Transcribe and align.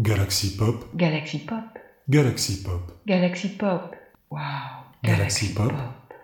Galaxy 0.00 0.56
Pop, 0.56 0.84
Galaxy 0.94 1.38
Pop. 1.40 1.76
Galaxy 2.08 2.62
Pop, 2.62 2.92
Galaxy 3.04 3.48
Pop. 3.48 3.96
Wow. 4.30 4.38
Galaxy 5.02 5.52
Pop. 5.52 5.72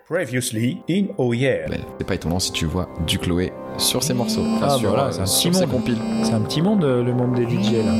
Previously 0.07 0.79
in 0.89 1.08
Oh 1.19 1.33
Yeah. 1.33 1.66
C'est 1.98 2.06
pas 2.06 2.14
étonnant 2.14 2.38
si 2.38 2.52
tu 2.52 2.66
vois 2.66 2.88
du 3.04 3.18
Chloé 3.18 3.52
sur 3.79 4.02
ses 4.02 4.14
morceaux. 4.14 4.42
Enfin, 4.56 4.66
Ah, 4.71 4.79
sur, 4.79 4.88
voilà, 4.90 5.04
euh, 5.06 5.11
c'est 5.12 5.21
un 5.48 5.50
petit 5.50 5.61
monde. 5.61 5.71
compiles. 5.71 5.98
C'est 6.22 6.32
un 6.34 6.40
petit 6.40 6.62
monde, 6.62 6.84
euh, 6.84 7.02
le 7.02 7.12
monde 7.14 7.34
des 7.34 7.45
DJ 7.45 7.72
là. 7.84 7.93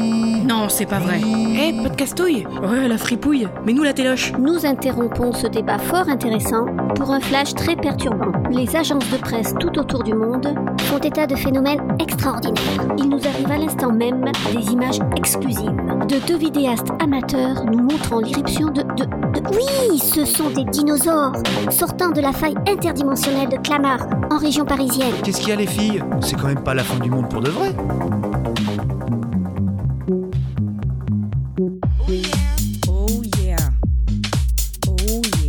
Non, 0.47 0.69
c'est 0.69 0.87
pas 0.87 0.99
vrai. 0.99 1.21
Eh, 1.23 1.83
pas 1.83 1.89
de 1.89 1.97
castouille 1.97 2.47
Ouais, 2.63 2.87
la 2.87 2.99
fripouille. 2.99 3.49
Mais 3.65 3.73
nous, 3.73 3.83
la 3.83 3.93
téloche. 3.95 4.33
Nous 4.39 4.67
interrompons 4.67 5.33
ce 5.33 5.47
débat 5.47 5.79
fort 5.79 6.09
intéressant 6.09 6.67
pour 6.97 7.11
un 7.11 7.21
flash 7.21 7.55
très 7.55 7.77
perturbant. 7.77 8.33
Les 8.51 8.77
agences 8.77 9.09
de 9.11 9.17
presse 9.17 9.55
tout 9.59 9.79
autour 9.79 10.03
du 10.03 10.13
monde 10.15 10.47
font 10.83 10.99
état 10.99 11.27
de 11.27 11.35
phénomènes 11.35 11.81
extraordinaires. 11.99 12.63
Il 12.99 13.09
nous 13.09 13.21
arrive 13.27 13.51
à 13.51 13.57
l'instant 13.59 13.91
même 13.93 14.25
des 14.53 14.71
images 14.73 14.99
exclusives 15.17 15.73
de 16.09 16.27
deux 16.27 16.37
vidéastes 16.37 16.89
amateurs 17.03 17.65
nous 17.65 17.83
montrant 17.83 18.21
l'irruption 18.21 18.67
de, 18.67 18.83
de, 18.83 19.05
de- 19.05 19.43
Oui, 19.57 19.99
ce 19.99 20.25
sont 20.27 20.51
des 20.51 20.65
dinosaures 20.65 21.33
sortant 21.71 22.11
de 22.11 22.21
la 22.21 22.33
faille 22.33 22.55
interdimensionnelle 22.69 23.49
de 23.49 23.57
Clamart 23.57 24.07
en 24.31 24.37
région 24.37 24.65
parisienne. 24.67 25.13
Qu'est-ce 25.23 25.41
qu'il 25.41 25.49
y 25.49 25.53
a 25.53 25.57
les 25.57 25.64
filles, 25.67 26.03
c'est 26.21 26.37
quand 26.37 26.49
même 26.49 26.63
pas 26.63 26.75
la 26.75 26.85
fin 26.85 26.99
du 26.99 27.11
monde 27.11 27.29
pour 27.29 27.41
de 27.41 27.51
vrai. 27.51 27.75
Oh 32.07 32.23
oh 32.89 33.23
oh 34.89 35.45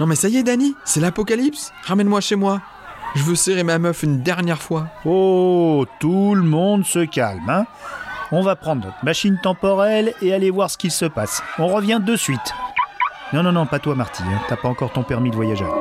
non 0.00 0.06
mais 0.06 0.14
ça 0.14 0.28
y 0.28 0.36
est 0.36 0.44
Dani, 0.44 0.74
c'est 0.84 1.00
l'apocalypse. 1.00 1.72
Ramène-moi 1.84 2.20
chez 2.20 2.36
moi. 2.36 2.62
Je 3.14 3.22
veux 3.22 3.34
serrer 3.34 3.62
ma 3.64 3.78
meuf 3.78 4.02
une 4.02 4.22
dernière 4.22 4.60
fois. 4.62 4.88
Oh, 5.04 5.84
tout 5.98 6.34
le 6.34 6.42
monde 6.42 6.84
se 6.84 7.04
calme, 7.04 7.48
hein 7.48 7.66
On 8.32 8.42
va 8.42 8.56
prendre 8.56 8.84
notre 8.84 9.04
machine 9.04 9.38
temporelle 9.42 10.12
et 10.22 10.32
aller 10.32 10.50
voir 10.50 10.70
ce 10.70 10.78
qu'il 10.78 10.90
se 10.92 11.06
passe. 11.06 11.42
On 11.58 11.66
revient 11.68 12.00
de 12.04 12.16
suite. 12.16 12.54
Non, 13.32 13.42
non, 13.42 13.52
non, 13.52 13.66
pas 13.66 13.78
toi, 13.78 13.94
Marty. 13.94 14.22
hein. 14.24 14.40
T'as 14.48 14.56
pas 14.56 14.68
encore 14.68 14.92
ton 14.92 15.02
permis 15.02 15.30
de 15.30 15.36
voyageur. 15.36 15.74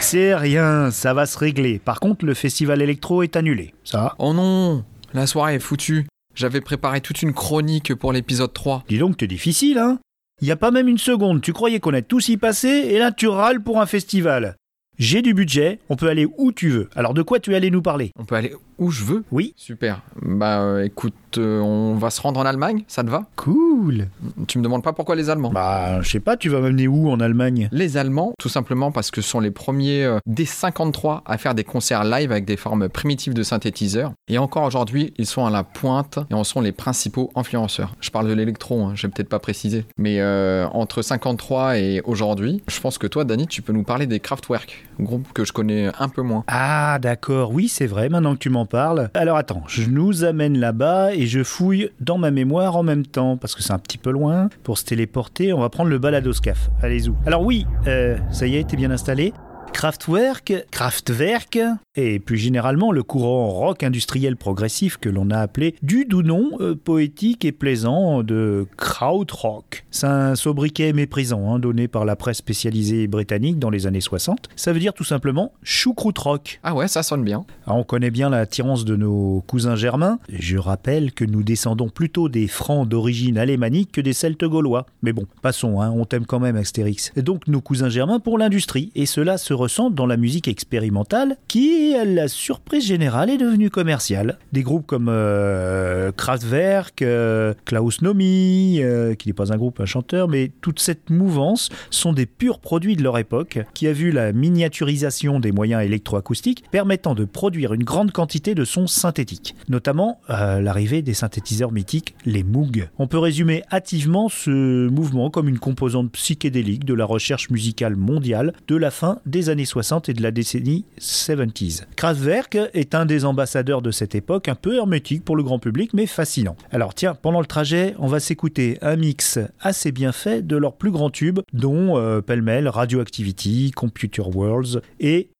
C'est 0.00 0.34
rien, 0.34 0.90
ça 0.90 1.14
va 1.14 1.26
se 1.26 1.38
régler. 1.38 1.78
Par 1.78 1.98
contre, 1.98 2.24
le 2.24 2.34
festival 2.34 2.82
électro 2.82 3.22
est 3.22 3.36
annulé. 3.36 3.74
Ça, 3.84 4.14
Oh 4.18 4.32
non, 4.32 4.84
la 5.14 5.26
soirée 5.26 5.54
est 5.54 5.58
foutue. 5.60 6.06
J'avais 6.34 6.60
préparé 6.60 7.00
toute 7.00 7.22
une 7.22 7.32
chronique 7.32 7.94
pour 7.94 8.12
l'épisode 8.12 8.52
3. 8.52 8.84
dis 8.88 8.98
donc, 8.98 9.16
t'es 9.16 9.28
difficile, 9.28 9.78
hein 9.78 10.00
Y 10.42 10.50
a 10.50 10.56
pas 10.56 10.72
même 10.72 10.88
une 10.88 10.98
seconde, 10.98 11.40
tu 11.40 11.52
croyais 11.52 11.78
qu'on 11.78 11.90
allait 11.90 12.02
tous 12.02 12.28
y 12.28 12.36
passer, 12.36 12.68
et 12.68 12.98
là 12.98 13.12
tu 13.12 13.28
râles 13.28 13.62
pour 13.62 13.80
un 13.80 13.86
festival. 13.86 14.56
J'ai 14.98 15.22
du 15.22 15.32
budget, 15.32 15.78
on 15.88 15.96
peut 15.96 16.08
aller 16.08 16.26
où 16.36 16.52
tu 16.52 16.70
veux. 16.70 16.88
Alors 16.96 17.14
de 17.14 17.22
quoi 17.22 17.38
tu 17.38 17.52
es 17.52 17.56
allé 17.56 17.70
nous 17.70 17.82
parler? 17.82 18.10
On 18.18 18.24
peut 18.24 18.34
aller 18.34 18.52
où 18.78 18.90
je 18.90 19.04
veux 19.04 19.24
Oui 19.30 19.54
Super. 19.56 20.00
Bah 20.22 20.60
euh, 20.60 20.84
écoute, 20.84 21.14
euh, 21.38 21.60
on 21.60 21.94
va 21.94 22.10
se 22.10 22.20
rendre 22.20 22.40
en 22.40 22.44
Allemagne, 22.44 22.84
ça 22.88 23.04
te 23.04 23.10
va? 23.10 23.22
Cool 23.36 24.08
Tu 24.46 24.58
me 24.58 24.64
demandes 24.64 24.82
pas 24.82 24.92
pourquoi 24.92 25.16
les 25.16 25.30
Allemands? 25.30 25.50
Bah, 25.50 26.00
je 26.02 26.10
sais 26.10 26.20
pas, 26.20 26.36
tu 26.36 26.48
vas 26.48 26.60
m'amener 26.60 26.88
où 26.88 27.10
en 27.10 27.20
Allemagne? 27.20 27.68
Les 27.72 27.96
Allemands, 27.96 28.32
tout 28.38 28.48
simplement 28.48 28.92
parce 28.92 29.10
que 29.10 29.20
ce 29.20 29.28
sont 29.28 29.40
les 29.40 29.50
premiers 29.50 30.04
euh, 30.04 30.18
des 30.26 30.44
53 30.44 31.22
à 31.26 31.38
faire 31.38 31.54
des 31.54 31.64
concerts 31.64 32.04
live 32.04 32.32
avec 32.32 32.44
des 32.44 32.56
formes 32.56 32.88
primitives 32.88 33.34
de 33.34 33.42
synthétiseurs. 33.42 34.12
Et 34.28 34.38
encore 34.38 34.64
aujourd'hui, 34.64 35.12
ils 35.18 35.26
sont 35.26 35.44
à 35.44 35.50
la 35.50 35.64
pointe 35.64 36.18
et 36.30 36.34
en 36.34 36.44
sont 36.44 36.60
les 36.60 36.72
principaux 36.72 37.30
influenceurs. 37.34 37.94
Je 38.00 38.10
parle 38.10 38.28
de 38.28 38.34
l'électro, 38.34 38.84
hein, 38.84 38.92
j'ai 38.94 39.08
peut-être 39.08 39.28
pas 39.28 39.38
précisé. 39.38 39.84
Mais 39.98 40.20
euh, 40.20 40.66
entre 40.68 41.02
53 41.02 41.78
et 41.78 42.00
aujourd'hui, 42.04 42.62
je 42.68 42.80
pense 42.80 42.98
que 42.98 43.06
toi, 43.06 43.24
Dani, 43.24 43.46
tu 43.46 43.62
peux 43.62 43.72
nous 43.72 43.84
parler 43.84 44.06
des 44.06 44.20
Kraftwerk, 44.20 44.84
groupe 45.00 45.26
que 45.32 45.44
je 45.44 45.52
connais 45.52 45.90
un 45.98 46.08
peu 46.08 46.22
moins. 46.22 46.44
Ah 46.48 46.98
d'accord, 47.00 47.52
oui 47.52 47.68
c'est 47.68 47.86
vrai, 47.86 48.08
maintenant 48.08 48.34
que 48.34 48.40
tu 48.40 48.50
m'en 48.50 48.63
parles. 48.66 49.10
Alors 49.14 49.36
attends, 49.36 49.62
je 49.68 49.88
nous 49.88 50.24
amène 50.24 50.58
là-bas 50.58 51.14
et 51.14 51.26
je 51.26 51.42
fouille 51.42 51.90
dans 52.00 52.18
ma 52.18 52.30
mémoire 52.30 52.76
en 52.76 52.82
même 52.82 53.06
temps, 53.06 53.36
parce 53.36 53.54
que 53.54 53.62
c'est 53.62 53.72
un 53.72 53.78
petit 53.78 53.98
peu 53.98 54.10
loin. 54.10 54.48
Pour 54.62 54.78
se 54.78 54.84
téléporter, 54.84 55.52
on 55.52 55.60
va 55.60 55.68
prendre 55.68 55.90
le 55.90 55.98
baladoscaf. 55.98 56.70
Allez 56.82 57.08
où 57.08 57.16
Alors 57.26 57.42
oui, 57.42 57.66
euh, 57.86 58.16
ça 58.30 58.46
y 58.46 58.56
est, 58.56 58.68
t'es 58.68 58.76
bien 58.76 58.90
installé 58.90 59.32
Kraftwerk, 59.74 60.66
Kraftwerk, 60.70 61.58
et 61.96 62.18
plus 62.20 62.38
généralement 62.38 62.92
le 62.92 63.02
courant 63.02 63.48
rock 63.50 63.82
industriel 63.82 64.36
progressif 64.36 64.96
que 64.96 65.08
l'on 65.08 65.30
a 65.30 65.38
appelé 65.38 65.74
du 65.82 66.04
doux 66.04 66.22
nom 66.22 66.52
euh, 66.60 66.74
poétique 66.74 67.44
et 67.44 67.52
plaisant 67.52 68.22
de 68.22 68.66
krautrock. 68.76 69.84
C'est 69.90 70.06
un 70.06 70.36
sobriquet 70.36 70.92
méprisant 70.92 71.52
hein, 71.52 71.58
donné 71.58 71.88
par 71.88 72.04
la 72.04 72.14
presse 72.14 72.38
spécialisée 72.38 73.08
britannique 73.08 73.58
dans 73.58 73.68
les 73.68 73.86
années 73.86 74.00
60. 74.00 74.48
Ça 74.56 74.72
veut 74.72 74.78
dire 74.78 74.94
tout 74.94 75.04
simplement 75.04 75.52
choucroute 75.64 76.18
rock. 76.18 76.60
Ah 76.62 76.74
ouais, 76.74 76.88
ça 76.88 77.02
sonne 77.02 77.24
bien. 77.24 77.44
Ah, 77.66 77.74
on 77.74 77.82
connaît 77.82 78.12
bien 78.12 78.30
l'attirance 78.30 78.84
de 78.84 78.94
nos 78.94 79.42
cousins 79.48 79.76
germains. 79.76 80.18
Je 80.28 80.56
rappelle 80.56 81.12
que 81.12 81.24
nous 81.24 81.42
descendons 81.42 81.88
plutôt 81.88 82.28
des 82.28 82.46
francs 82.46 82.88
d'origine 82.88 83.38
alémanique 83.38 83.90
que 83.92 84.00
des 84.00 84.12
celtes 84.12 84.44
gaulois. 84.44 84.86
Mais 85.02 85.12
bon, 85.12 85.26
passons, 85.42 85.80
hein, 85.80 85.90
on 85.90 86.04
t'aime 86.04 86.26
quand 86.26 86.40
même 86.40 86.56
Astérix. 86.56 87.12
Et 87.16 87.22
donc 87.22 87.48
nos 87.48 87.60
cousins 87.60 87.88
germains 87.88 88.20
pour 88.20 88.38
l'industrie. 88.38 88.92
Et 88.94 89.04
cela 89.04 89.36
se 89.36 89.52
dans 89.66 90.06
la 90.06 90.16
musique 90.16 90.46
expérimentale 90.46 91.36
qui, 91.48 91.94
à 91.94 92.04
la 92.04 92.28
surprise 92.28 92.86
générale, 92.86 93.30
est 93.30 93.38
devenue 93.38 93.70
commerciale. 93.70 94.38
Des 94.52 94.62
groupes 94.62 94.86
comme 94.86 95.08
euh, 95.08 96.12
Kraftwerk, 96.12 97.00
euh, 97.02 97.54
Klaus 97.64 98.02
Nomi, 98.02 98.80
euh, 98.80 99.14
qui 99.14 99.28
n'est 99.28 99.34
pas 99.34 99.52
un 99.52 99.56
groupe, 99.56 99.80
un 99.80 99.86
chanteur, 99.86 100.28
mais 100.28 100.52
toute 100.60 100.80
cette 100.80 101.08
mouvance 101.10 101.70
sont 101.90 102.12
des 102.12 102.26
purs 102.26 102.58
produits 102.58 102.96
de 102.96 103.02
leur 103.02 103.16
époque, 103.16 103.58
qui 103.72 103.86
a 103.88 103.92
vu 103.92 104.10
la 104.10 104.32
miniaturisation 104.32 105.40
des 105.40 105.52
moyens 105.52 105.82
électroacoustiques 105.82 106.64
permettant 106.70 107.14
de 107.14 107.24
produire 107.24 107.72
une 107.72 107.84
grande 107.84 108.12
quantité 108.12 108.54
de 108.54 108.64
sons 108.64 108.86
synthétiques, 108.86 109.54
notamment 109.68 110.20
euh, 110.30 110.60
l'arrivée 110.60 111.02
des 111.02 111.14
synthétiseurs 111.14 111.72
mythiques, 111.72 112.14
les 112.26 112.42
Moog. 112.42 112.88
On 112.98 113.06
peut 113.06 113.18
résumer 113.18 113.62
hâtivement 113.72 114.28
ce 114.28 114.88
mouvement 114.88 115.30
comme 115.30 115.48
une 115.48 115.58
composante 115.58 116.12
psychédélique 116.12 116.84
de 116.84 116.94
la 116.94 117.04
recherche 117.04 117.50
musicale 117.50 117.96
mondiale 117.96 118.52
de 118.68 118.76
la 118.76 118.90
fin 118.90 119.20
des 119.26 119.48
années 119.48 119.53
60 119.62 120.08
et 120.08 120.14
de 120.14 120.22
la 120.22 120.32
décennie 120.32 120.84
70s. 120.98 121.84
Kraftwerk 121.94 122.58
est 122.74 122.96
un 122.96 123.06
des 123.06 123.24
ambassadeurs 123.24 123.82
de 123.82 123.92
cette 123.92 124.16
époque, 124.16 124.48
un 124.48 124.56
peu 124.56 124.76
hermétique 124.76 125.24
pour 125.24 125.36
le 125.36 125.44
grand 125.44 125.60
public, 125.60 125.92
mais 125.94 126.06
fascinant. 126.06 126.56
Alors 126.72 126.94
tiens, 126.94 127.14
pendant 127.14 127.40
le 127.40 127.46
trajet, 127.46 127.94
on 128.00 128.08
va 128.08 128.18
s'écouter 128.18 128.78
un 128.82 128.96
mix 128.96 129.38
assez 129.60 129.92
bien 129.92 130.10
fait 130.10 130.44
de 130.44 130.56
leurs 130.56 130.76
plus 130.76 130.90
grands 130.90 131.10
tubes, 131.10 131.40
dont 131.52 131.96
euh, 131.96 132.20
pêle-mêle 132.20 132.66
Radioactivity, 132.66 133.70
Computer 133.70 134.22
Worlds 134.22 134.80
et 134.98 135.30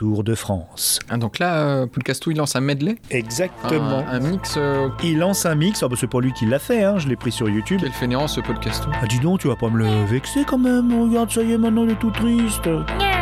Tour 0.00 0.24
de 0.24 0.34
France. 0.34 0.98
Ah, 1.10 1.18
donc 1.18 1.38
là, 1.38 1.56
euh, 1.58 1.86
Poulcastou, 1.86 2.30
il 2.30 2.38
lance 2.38 2.56
un 2.56 2.60
medley 2.62 2.96
Exactement. 3.10 3.98
un, 3.98 4.14
un 4.14 4.20
mix. 4.30 4.54
euh, 4.56 4.88
Il 5.04 5.18
lance 5.18 5.44
un 5.44 5.54
mix, 5.54 5.82
ah 5.82 5.88
bah 5.88 5.96
c'est 6.00 6.06
pas 6.08 6.20
lui 6.20 6.32
qui 6.32 6.46
l'a 6.46 6.58
fait, 6.58 6.84
hein, 6.84 6.94
je 6.96 7.06
l'ai 7.06 7.16
pris 7.16 7.30
sur 7.30 7.50
YouTube. 7.50 7.80
quel 7.82 7.92
fainéant 7.92 8.26
ce 8.26 8.40
Poulcastou 8.40 8.88
Ah 9.02 9.06
dis 9.06 9.18
donc, 9.20 9.40
tu 9.40 9.48
vas 9.48 9.56
pas 9.56 9.68
me 9.68 9.76
le 9.76 10.04
vexer 10.06 10.44
quand 10.46 10.56
même, 10.56 11.02
regarde, 11.02 11.30
ça 11.30 11.42
y 11.42 11.52
est, 11.52 11.58
maintenant 11.58 11.84
il 11.84 11.90
est 11.90 11.98
tout 11.98 12.10
triste. 12.12 12.66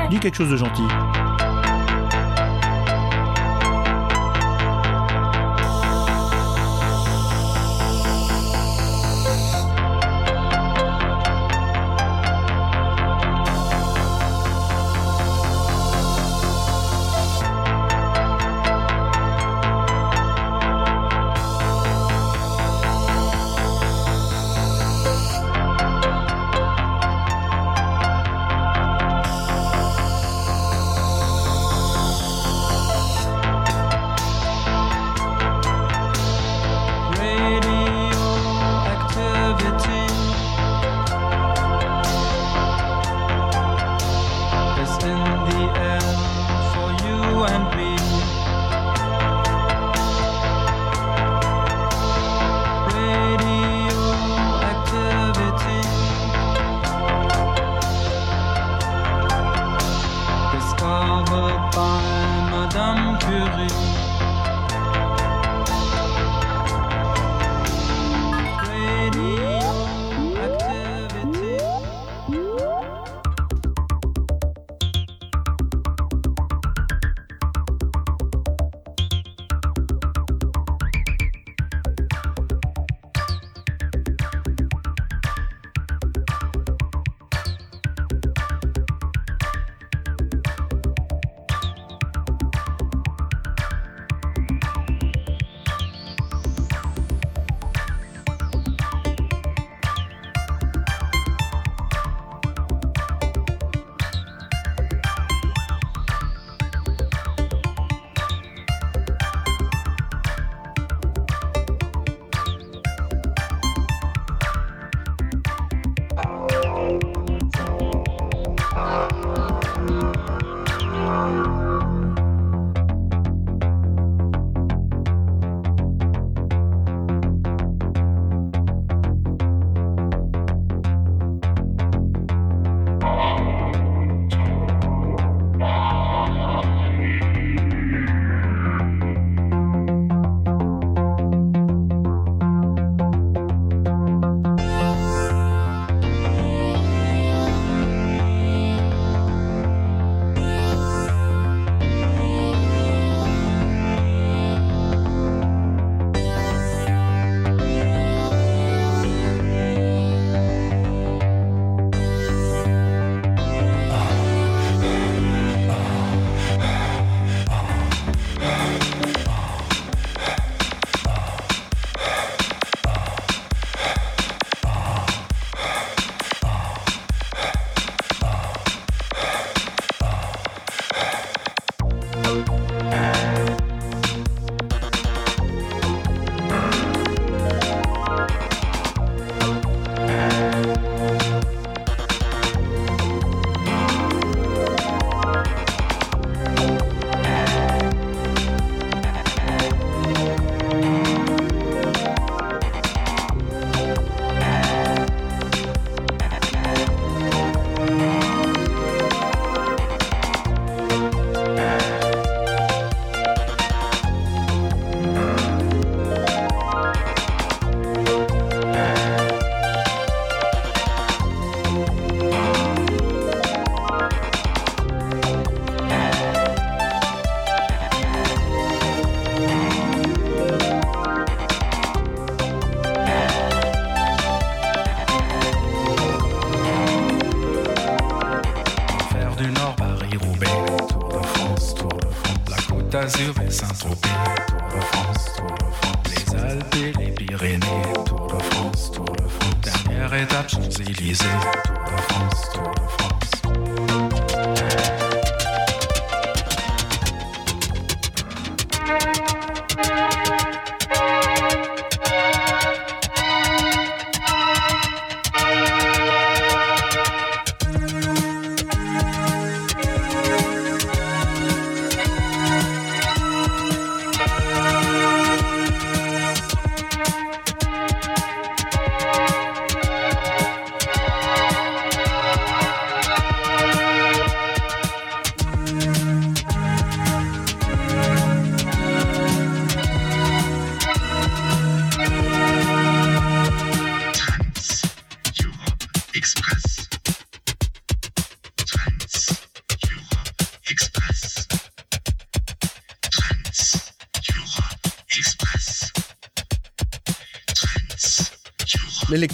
Dis 0.08 0.20
quelque 0.20 0.36
chose 0.36 0.50
de 0.50 0.56
gentil. 0.56 0.82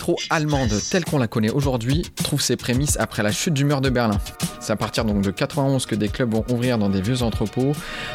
L'électro 0.06 0.34
allemande 0.34 0.70
telle 0.90 1.02
qu'on 1.06 1.16
la 1.16 1.28
connaît 1.28 1.48
aujourd'hui 1.48 2.02
trouve 2.16 2.42
ses 2.42 2.56
prémices 2.56 2.98
après 3.00 3.22
la 3.22 3.32
chute 3.32 3.54
du 3.54 3.64
mur 3.64 3.80
de 3.80 3.88
Berlin. 3.88 4.18
C'est 4.60 4.72
à 4.74 4.76
partir 4.76 5.06
donc 5.06 5.22
de 5.22 5.30
91 5.30 5.86
que 5.86 5.94
des 5.94 6.08
clubs 6.08 6.30
vont 6.30 6.44
ouvrir 6.50 6.76
dans 6.76 6.90
des 6.90 7.00
vieux 7.00 7.22
entrepôts, 7.22 7.72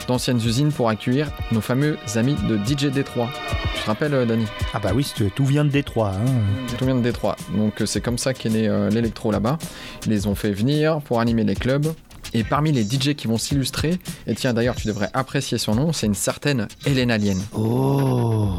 d'anciennes 0.08 0.38
usines 0.38 0.72
pour 0.72 0.90
accueillir 0.90 1.32
nos 1.52 1.62
fameux 1.62 1.98
amis 2.14 2.36
de 2.48 2.58
DJ 2.58 2.92
Détroit. 2.92 3.32
Tu 3.76 3.82
te 3.82 3.88
rappelles, 3.88 4.14
euh, 4.14 4.26
Dani? 4.26 4.46
Ah 4.76 4.80
bah 4.80 4.92
oui, 4.94 5.12
tout 5.36 5.46
vient 5.46 5.66
de 5.66 5.72
Détroit. 5.72 6.12
hein. 6.12 6.76
Tout 6.78 6.86
vient 6.86 6.94
de 6.96 7.02
Détroit. 7.02 7.36
Donc 7.58 7.82
euh, 7.82 7.88
c'est 7.88 8.02
comme 8.02 8.20
ça 8.20 8.36
qu'est 8.36 8.50
né 8.50 8.68
euh, 8.68 8.92
l'électro 8.92 9.32
là-bas. 9.32 9.58
Ils 10.06 10.12
les 10.12 10.28
ont 10.28 10.36
fait 10.36 10.52
venir 10.52 11.02
pour 11.02 11.20
animer 11.20 11.44
les 11.44 11.56
clubs. 11.56 11.88
Et 12.34 12.44
parmi 12.44 12.72
les 12.72 12.84
DJ 12.84 13.16
qui 13.16 13.28
vont 13.28 13.38
s'illustrer, 13.38 13.98
et 14.28 14.36
tiens 14.36 14.54
d'ailleurs 14.54 14.76
tu 14.76 14.88
devrais 14.88 15.10
apprécier 15.14 15.58
son 15.58 15.76
nom, 15.76 15.94
c'est 15.94 16.06
une 16.06 16.14
certaine 16.14 16.68
Hélène 16.86 17.12
Alien. 17.12 17.40
Oh 17.54 18.50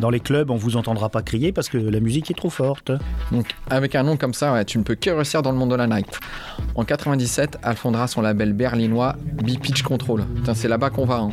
Dans 0.00 0.10
les 0.10 0.20
clubs, 0.20 0.50
on 0.50 0.56
vous 0.56 0.76
entendra 0.76 1.08
pas 1.08 1.22
crier 1.22 1.52
parce 1.52 1.68
que 1.68 1.76
la 1.78 2.00
musique 2.00 2.30
est 2.30 2.34
trop 2.34 2.50
forte. 2.50 2.90
Donc 3.32 3.46
avec 3.70 3.94
un 3.94 4.02
nom 4.02 4.16
comme 4.16 4.34
ça, 4.34 4.52
ouais, 4.52 4.64
tu 4.64 4.78
ne 4.78 4.82
peux 4.82 4.94
que 4.94 5.10
réussir 5.10 5.42
dans 5.42 5.52
le 5.52 5.58
monde 5.58 5.70
de 5.70 5.76
la 5.76 5.86
night. 5.86 6.18
En 6.74 6.84
97, 6.84 7.58
elle 7.62 7.76
fondera 7.76 8.06
son 8.08 8.20
label 8.22 8.52
berlinois 8.52 9.16
B-Pitch 9.42 9.82
Control. 9.82 10.24
C'est 10.54 10.68
là-bas 10.68 10.90
qu'on 10.90 11.04
va. 11.04 11.16
hein. 11.18 11.30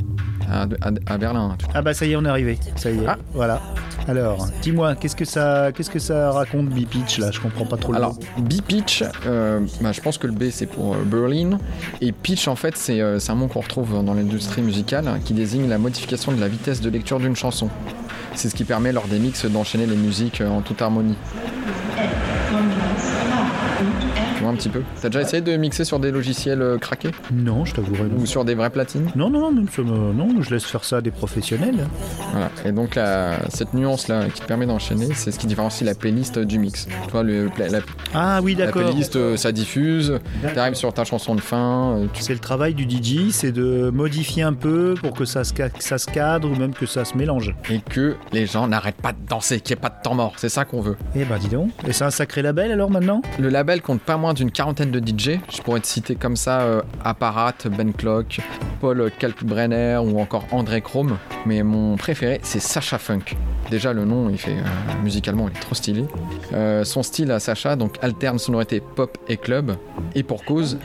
à, 0.49 0.63
à- 0.63 1.13
à 1.13 1.17
Berlin. 1.17 1.57
Ah 1.73 1.81
bah 1.81 1.93
ça 1.93 2.05
y 2.05 2.11
est, 2.11 2.15
on 2.15 2.25
est 2.25 2.29
arrivé. 2.29 2.59
Ça 2.75 2.91
y 2.91 2.97
est. 2.99 3.07
Ah. 3.07 3.17
Voilà. 3.33 3.61
Alors, 4.07 4.47
dis-moi, 4.61 4.93
qu'est-ce 4.95 5.15
que 5.15 5.25
ça, 5.25 5.71
qu'est-ce 5.73 5.89
que 5.89 5.97
ça 5.97 6.31
raconte 6.31 6.69
B-Pitch 6.69 7.17
là? 7.17 7.31
Je 7.31 7.39
comprends 7.39 7.65
pas 7.65 7.77
trop 7.77 7.91
le 7.93 7.97
Alors. 7.97 8.15
B-Pitch, 8.37 9.03
euh, 9.25 9.61
bah, 9.81 9.91
je 9.91 10.01
pense 10.01 10.19
que 10.19 10.27
le 10.27 10.33
B 10.33 10.43
c'est 10.51 10.67
pour 10.67 10.93
euh, 10.93 10.97
Berlin. 11.03 11.57
Et 12.01 12.11
pitch, 12.11 12.47
en 12.47 12.55
fait, 12.55 12.77
c'est 12.77 13.01
euh, 13.01 13.19
c'est 13.19 13.31
un 13.31 13.35
mot 13.35 13.47
qu'on 13.47 13.61
retrouve 13.61 14.03
dans 14.03 14.13
l'industrie 14.13 14.61
musicale 14.61 15.07
hein, 15.07 15.19
qui 15.23 15.33
désigne 15.33 15.67
la 15.67 15.77
modification 15.77 16.31
de 16.31 16.39
la 16.39 16.47
vitesse 16.47 16.81
de 16.81 16.89
lecture 16.89 17.19
d'une 17.19 17.35
chanson. 17.35 17.69
C'est 18.35 18.49
ce 18.49 18.55
qui 18.55 18.65
permet 18.65 18.91
lors 18.91 19.07
des 19.07 19.19
mix 19.19 19.45
d'enchaîner 19.45 19.85
les 19.85 19.95
musiques 19.95 20.41
euh, 20.41 20.49
en 20.49 20.61
toute 20.61 20.81
harmonie. 20.81 21.15
Un 24.49 24.55
petit 24.55 24.69
peu 24.69 24.81
T'as 25.01 25.09
déjà 25.09 25.21
essayé 25.21 25.41
de 25.41 25.55
mixer 25.57 25.83
sur 25.85 25.99
des 25.99 26.11
logiciels 26.11 26.61
euh, 26.61 26.77
craqués 26.77 27.11
Non, 27.31 27.65
je 27.65 27.73
t'avouerai. 27.73 28.03
Ou 28.17 28.25
sur 28.25 28.45
des 28.45 28.55
vraies 28.55 28.69
platines 28.69 29.09
Non, 29.15 29.29
non, 29.29 29.51
non, 29.51 29.61
me- 29.63 30.13
non, 30.13 30.41
je 30.41 30.49
laisse 30.53 30.65
faire 30.65 30.83
ça 30.83 30.97
à 30.97 31.01
des 31.01 31.11
professionnels. 31.11 31.87
Voilà. 32.31 32.49
Et 32.65 32.71
donc 32.71 32.95
la- 32.95 33.39
cette 33.49 33.73
nuance 33.73 34.07
là 34.07 34.25
qui 34.33 34.41
te 34.41 34.45
permet 34.45 34.65
d'enchaîner, 34.65 35.07
c'est 35.13 35.31
ce 35.31 35.39
qui 35.39 35.47
différencie 35.47 35.83
la 35.87 35.95
playlist 35.95 36.39
du 36.39 36.59
mix. 36.59 36.87
Tu 37.05 37.11
vois, 37.11 37.23
le, 37.23 37.49
la, 37.57 37.79
Ah 38.13 38.39
oui, 38.43 38.55
la 38.55 38.65
d'accord. 38.67 38.83
playlist, 38.83 39.15
euh, 39.15 39.37
ça 39.37 39.51
diffuse, 39.51 40.19
t'arrives 40.53 40.75
sur 40.75 40.93
ta 40.93 41.03
chanson 41.03 41.35
de 41.35 41.41
fin, 41.41 41.97
euh, 41.97 42.05
tu 42.13 42.21
C'est 42.21 42.33
le 42.33 42.39
travail 42.39 42.73
du 42.73 42.83
DJ, 42.83 43.31
c'est 43.31 43.51
de 43.51 43.89
modifier 43.93 44.43
un 44.43 44.53
peu 44.53 44.95
pour 45.01 45.13
que 45.13 45.25
ça 45.25 45.43
se, 45.43 45.53
ca- 45.55 45.69
que 45.69 45.83
ça 45.83 45.97
se 45.97 46.07
cadre 46.07 46.49
ou 46.51 46.55
même 46.55 46.73
que 46.73 46.85
ça 46.85 47.05
se 47.05 47.17
mélange. 47.17 47.55
et 47.69 47.79
que 47.79 48.15
les 48.31 48.45
gens 48.45 48.67
n'arrêtent 48.67 49.01
pas 49.01 49.11
de 49.13 49.17
danser, 49.29 49.59
qu'il 49.59 49.75
n'y 49.75 49.79
ait 49.79 49.81
pas 49.81 49.89
de 49.89 50.01
temps 50.03 50.15
mort. 50.15 50.33
C'est 50.37 50.49
ça 50.49 50.65
qu'on 50.65 50.81
veut. 50.81 50.97
Eh 51.15 51.25
ben 51.25 51.37
dis 51.37 51.47
donc. 51.49 51.71
Et 51.87 51.93
c'est 51.93 52.03
un 52.03 52.11
sacré 52.11 52.41
label 52.41 52.71
alors 52.71 52.89
maintenant? 52.91 53.21
Le 53.39 53.49
label 53.49 53.81
compte 53.81 54.01
pas 54.01 54.17
moins 54.17 54.33
d'une 54.35 54.51
quarantaine 54.51 54.91
de 54.91 54.99
DJ. 54.99 55.39
Je 55.51 55.61
pourrais 55.63 55.79
te 55.79 55.87
citer 55.87 56.15
comme 56.15 56.35
ça 56.35 56.61
euh, 56.61 56.81
Apparat, 57.03 57.55
Ben 57.71 57.93
Clock, 57.93 58.39
Paul 58.79 59.09
Kalkbrenner 59.17 59.97
ou 59.97 60.19
encore 60.19 60.45
André 60.51 60.81
Chrome. 60.81 61.17
Mais 61.45 61.63
mon 61.63 61.95
préféré, 61.95 62.39
c'est 62.43 62.59
Sacha 62.59 62.99
Funk. 62.99 63.35
Déjà, 63.71 63.93
le 63.93 64.05
nom, 64.05 64.29
il 64.29 64.37
fait 64.37 64.51
euh, 64.51 65.03
musicalement, 65.03 65.47
il 65.49 65.57
est 65.57 65.59
trop 65.59 65.73
stylé. 65.75 66.05
Euh, 66.53 66.83
son 66.83 67.01
style 67.03 67.31
à 67.31 67.39
Sacha, 67.39 67.75
donc 67.75 67.97
alterne 68.01 68.37
sonorité 68.37 68.79
pop 68.79 69.17
et 69.27 69.37
club. 69.37 69.75
Et 70.13 70.23
pour 70.23 70.45
cause, 70.45 70.77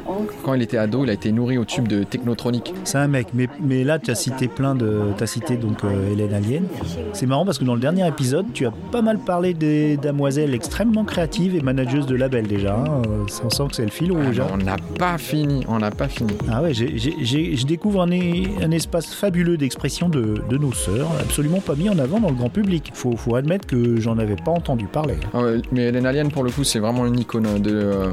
quand 0.45 0.55
il 0.55 0.63
était 0.63 0.79
ado, 0.79 1.05
il 1.05 1.11
a 1.11 1.13
été 1.13 1.31
nourri 1.31 1.59
au 1.59 1.65
tube 1.65 1.87
de 1.87 2.03
Technotronic. 2.05 2.73
C'est 2.85 2.99
un 2.99 3.07
mec, 3.07 3.29
mais, 3.35 3.49
mais 3.63 3.85
là 3.85 3.99
tu 3.99 4.11
as 4.11 4.15
cité 4.15 4.49
plein 4.49 4.75
de. 4.75 5.13
Tu 5.17 5.23
as 5.23 5.27
cité 5.27 5.57
donc 5.57 5.85
euh, 5.85 6.13
Hélène 6.13 6.33
Alien. 6.33 6.65
C'est 7.13 7.27
marrant 7.27 7.45
parce 7.45 7.59
que 7.59 7.65
dans 7.65 7.75
le 7.75 7.81
dernier 7.81 8.07
épisode, 8.09 8.47
tu 8.55 8.67
as 8.67 8.73
pas 8.91 9.03
mal 9.03 9.19
parlé 9.19 9.53
des 9.55 9.97
damoiselles 9.99 10.55
extrêmement 10.55 11.05
créatives 11.05 11.55
et 11.55 11.61
manageuses 11.61 12.07
de 12.07 12.17
label 12.17 12.47
déjà. 12.47 12.75
hein. 12.77 13.03
On 13.45 13.51
sent 13.51 13.65
que 13.69 13.77
c'est 13.77 13.85
le 13.85 13.91
fil 13.91 14.11
rouge. 14.11 14.41
hein. 14.41 14.47
On 14.53 14.57
n'a 14.57 14.77
pas 14.99 15.19
fini, 15.19 15.65
on 15.69 15.79
n'a 15.79 15.91
pas 15.91 16.09
fini. 16.09 16.33
Ah 16.51 16.63
ouais, 16.63 16.73
je 16.75 17.67
découvre 17.67 18.03
un 18.03 18.71
espace 18.71 19.15
fabuleux 19.15 19.57
d'expression 19.59 20.09
de, 20.09 20.43
de 20.49 20.59
nos 20.59 20.73
sœurs, 20.73 21.09
absolument 21.21 21.61
pas 21.61 21.75
mis 21.75 21.89
en 21.91 21.99
avant 21.99 22.21
dans 22.21 22.29
le 22.31 22.35
grand 22.35 22.49
public. 22.49 22.70
Faut, 22.95 23.17
faut 23.17 23.35
admettre 23.37 23.67
que 23.67 24.00
j'en 24.00 24.19
avais 24.19 24.37
pas 24.37 24.50
entendu 24.50 24.87
parler. 24.87 25.15
Ah 25.35 25.41
ouais, 25.43 25.62
mais 25.73 25.85
Hélène 25.89 26.07
Alien, 26.07 26.31
pour 26.31 26.45
le 26.45 26.50
coup, 26.50 26.65
c'est 26.65 26.79
vraiment 26.79 27.07
une 27.07 27.19
icône 27.19 27.61
de, 27.61 27.71
euh, 27.73 28.11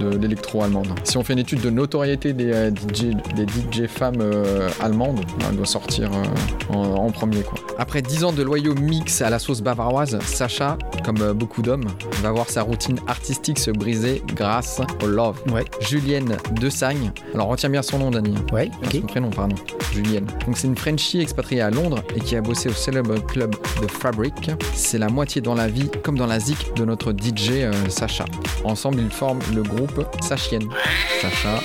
de 0.00 0.16
l'électro-allemande. 0.16 0.88
Si 1.04 1.16
on 1.16 1.24
fait 1.24 1.32
une 1.34 1.38
étude 1.40 1.60
de 1.60 1.70
notoriété 1.70 2.32
des, 2.32 2.52
euh, 2.52 2.70
DJ, 2.70 3.14
des 3.36 3.46
DJ 3.46 3.86
femmes 3.86 4.20
euh, 4.20 4.68
allemandes, 4.80 5.20
bah, 5.38 5.46
elle 5.50 5.56
doit 5.56 5.66
sortir 5.66 6.10
euh, 6.12 6.74
en, 6.74 6.82
en 7.06 7.10
premier. 7.10 7.42
Quoi. 7.42 7.58
Après 7.78 8.02
10 8.02 8.24
ans 8.24 8.32
de 8.32 8.42
loyaux 8.42 8.74
mix 8.74 9.22
à 9.22 9.30
la 9.30 9.38
sauce 9.38 9.60
bavaroise, 9.60 10.18
Sacha, 10.24 10.76
comme 11.04 11.20
euh, 11.20 11.34
beaucoup 11.34 11.62
d'hommes, 11.62 11.84
va 12.22 12.30
voir 12.32 12.48
sa 12.50 12.62
routine 12.62 12.98
artistique 13.06 13.58
se 13.58 13.70
briser 13.70 14.22
grâce 14.34 14.80
au 15.02 15.06
love. 15.06 15.40
Ouais, 15.52 15.64
Julienne 15.80 16.36
Desagne, 16.60 17.12
alors 17.34 17.48
retiens 17.48 17.68
bien 17.68 17.82
son 17.82 17.98
nom, 17.98 18.10
Dani. 18.10 18.34
ouais, 18.52 18.70
ok. 18.84 18.92
Son 18.92 19.06
prénom, 19.06 19.30
pardon. 19.30 19.56
Julienne. 19.92 20.26
Donc 20.46 20.56
c'est 20.56 20.66
une 20.66 20.76
Frenchie 20.76 21.20
expatriée 21.20 21.60
à 21.60 21.70
Londres 21.70 22.02
et 22.16 22.20
qui 22.20 22.34
a 22.36 22.40
bossé 22.40 22.68
au 22.68 22.72
célèbre 22.72 23.14
club 23.26 23.54
de 23.84 23.90
Fabric. 23.90 24.50
C'est 24.74 24.98
la 24.98 25.08
moitié 25.08 25.40
dans 25.40 25.54
la 25.54 25.68
vie 25.68 25.90
comme 26.02 26.16
dans 26.16 26.26
la 26.26 26.40
zik 26.40 26.74
de 26.76 26.84
notre 26.84 27.12
DJ 27.12 27.50
euh, 27.52 27.72
Sacha. 27.88 28.24
Ensemble, 28.64 29.00
ils 29.00 29.10
forment 29.10 29.40
le 29.54 29.62
groupe 29.62 30.04
Sachienne. 30.20 30.68
Sacha, 31.20 31.60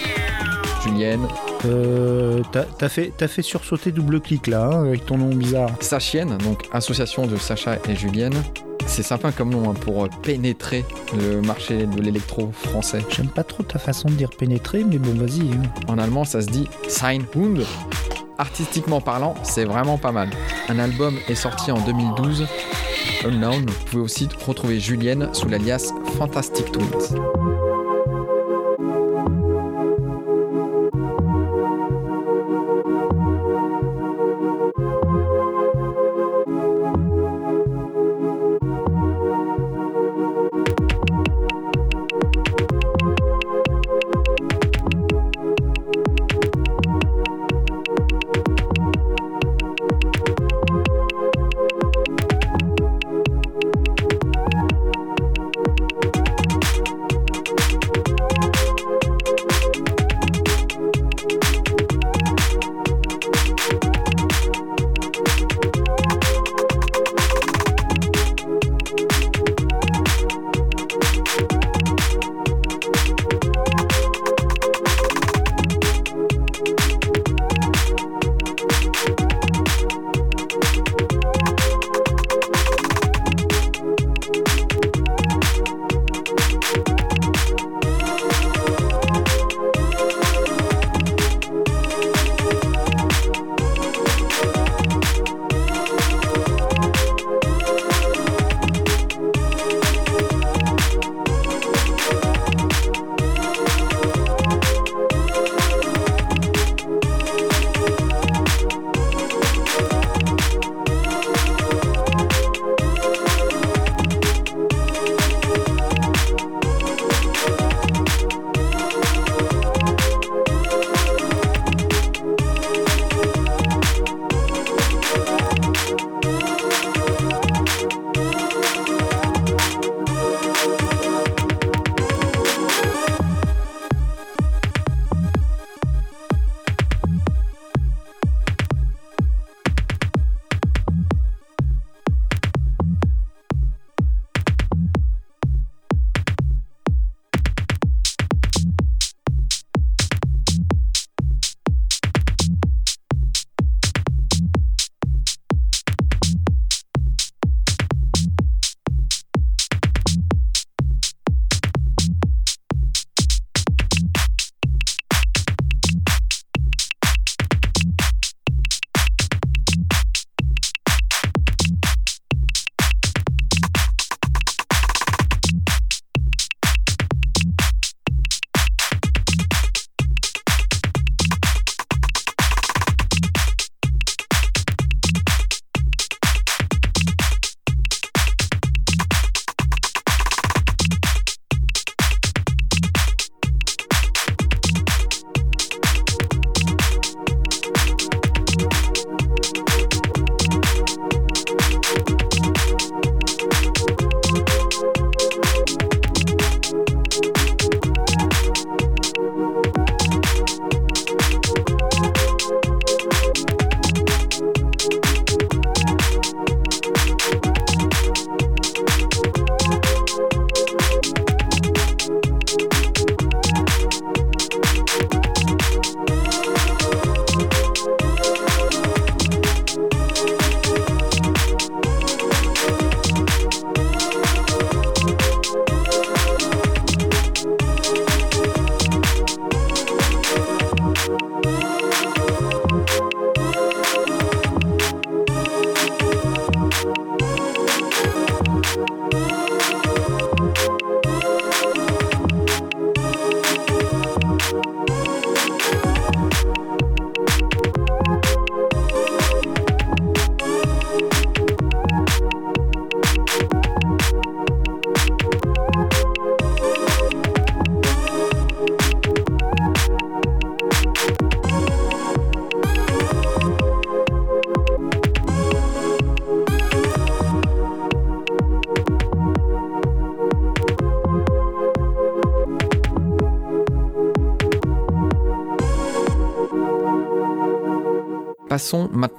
Julienne, 0.83 1.25
Euh, 1.65 2.41
t'as 2.77 2.88
fait, 2.88 3.11
t'as 3.17 3.27
fait 3.27 3.41
sursauter 3.41 3.91
double 3.91 4.21
clic 4.21 4.47
là, 4.47 4.63
hein, 4.71 4.85
avec 4.85 5.05
ton 5.05 5.17
nom 5.17 5.27
bizarre. 5.35 5.69
Sachienne, 5.81 6.38
donc 6.38 6.63
association 6.71 7.27
de 7.27 7.35
Sacha 7.35 7.77
et 7.89 7.95
Julienne. 7.97 8.33
C'est 8.88 9.03
sympa 9.03 9.31
comme 9.33 9.49
nom 9.49 9.69
hein, 9.69 9.73
pour 9.73 10.05
euh, 10.05 10.07
pénétrer 10.23 10.85
le 11.17 11.41
marché 11.41 11.85
de 11.85 12.01
l'électro 12.01 12.51
français. 12.53 13.03
J'aime 13.09 13.27
pas 13.27 13.43
trop 13.43 13.61
ta 13.63 13.77
façon 13.77 14.07
de 14.07 14.13
dire 14.13 14.29
pénétrer, 14.29 14.83
mais 14.85 14.97
bon, 14.97 15.13
vas-y. 15.15 15.41
hein. 15.51 15.61
En 15.89 15.97
allemand, 15.97 16.23
ça 16.23 16.41
se 16.41 16.47
dit 16.47 16.67
Sein 16.88 17.19
Hund. 17.35 17.59
Artistiquement 18.39 19.01
parlant, 19.01 19.36
c'est 19.43 19.65
vraiment 19.65 19.98
pas 19.98 20.13
mal. 20.13 20.29
Un 20.69 20.79
album 20.79 21.17
est 21.27 21.36
sorti 21.36 21.74
en 21.74 21.79
2012. 21.81 22.48
Unknown. 23.25 23.65
Vous 23.65 23.86
pouvez 23.86 24.01
aussi 24.01 24.29
retrouver 24.48 24.79
Julienne 24.79 25.29
sous 25.34 25.50
l'alias 25.50 25.93
Fantastic 26.17 26.72
Twins. 26.72 27.19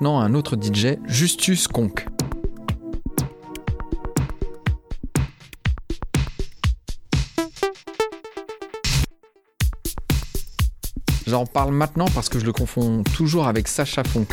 Maintenant 0.00 0.21
à 0.21 0.25
un 0.25 0.33
autre 0.33 0.57
DJ, 0.57 0.97
Justus 1.07 1.69
Conk. 1.69 2.07
J'en 11.26 11.45
parle 11.45 11.73
maintenant 11.75 12.07
parce 12.14 12.30
que 12.30 12.38
je 12.38 12.47
le 12.47 12.52
confonds 12.52 13.02
toujours 13.14 13.47
avec 13.47 13.69
Sacha 13.69 14.02
Funk. 14.02 14.26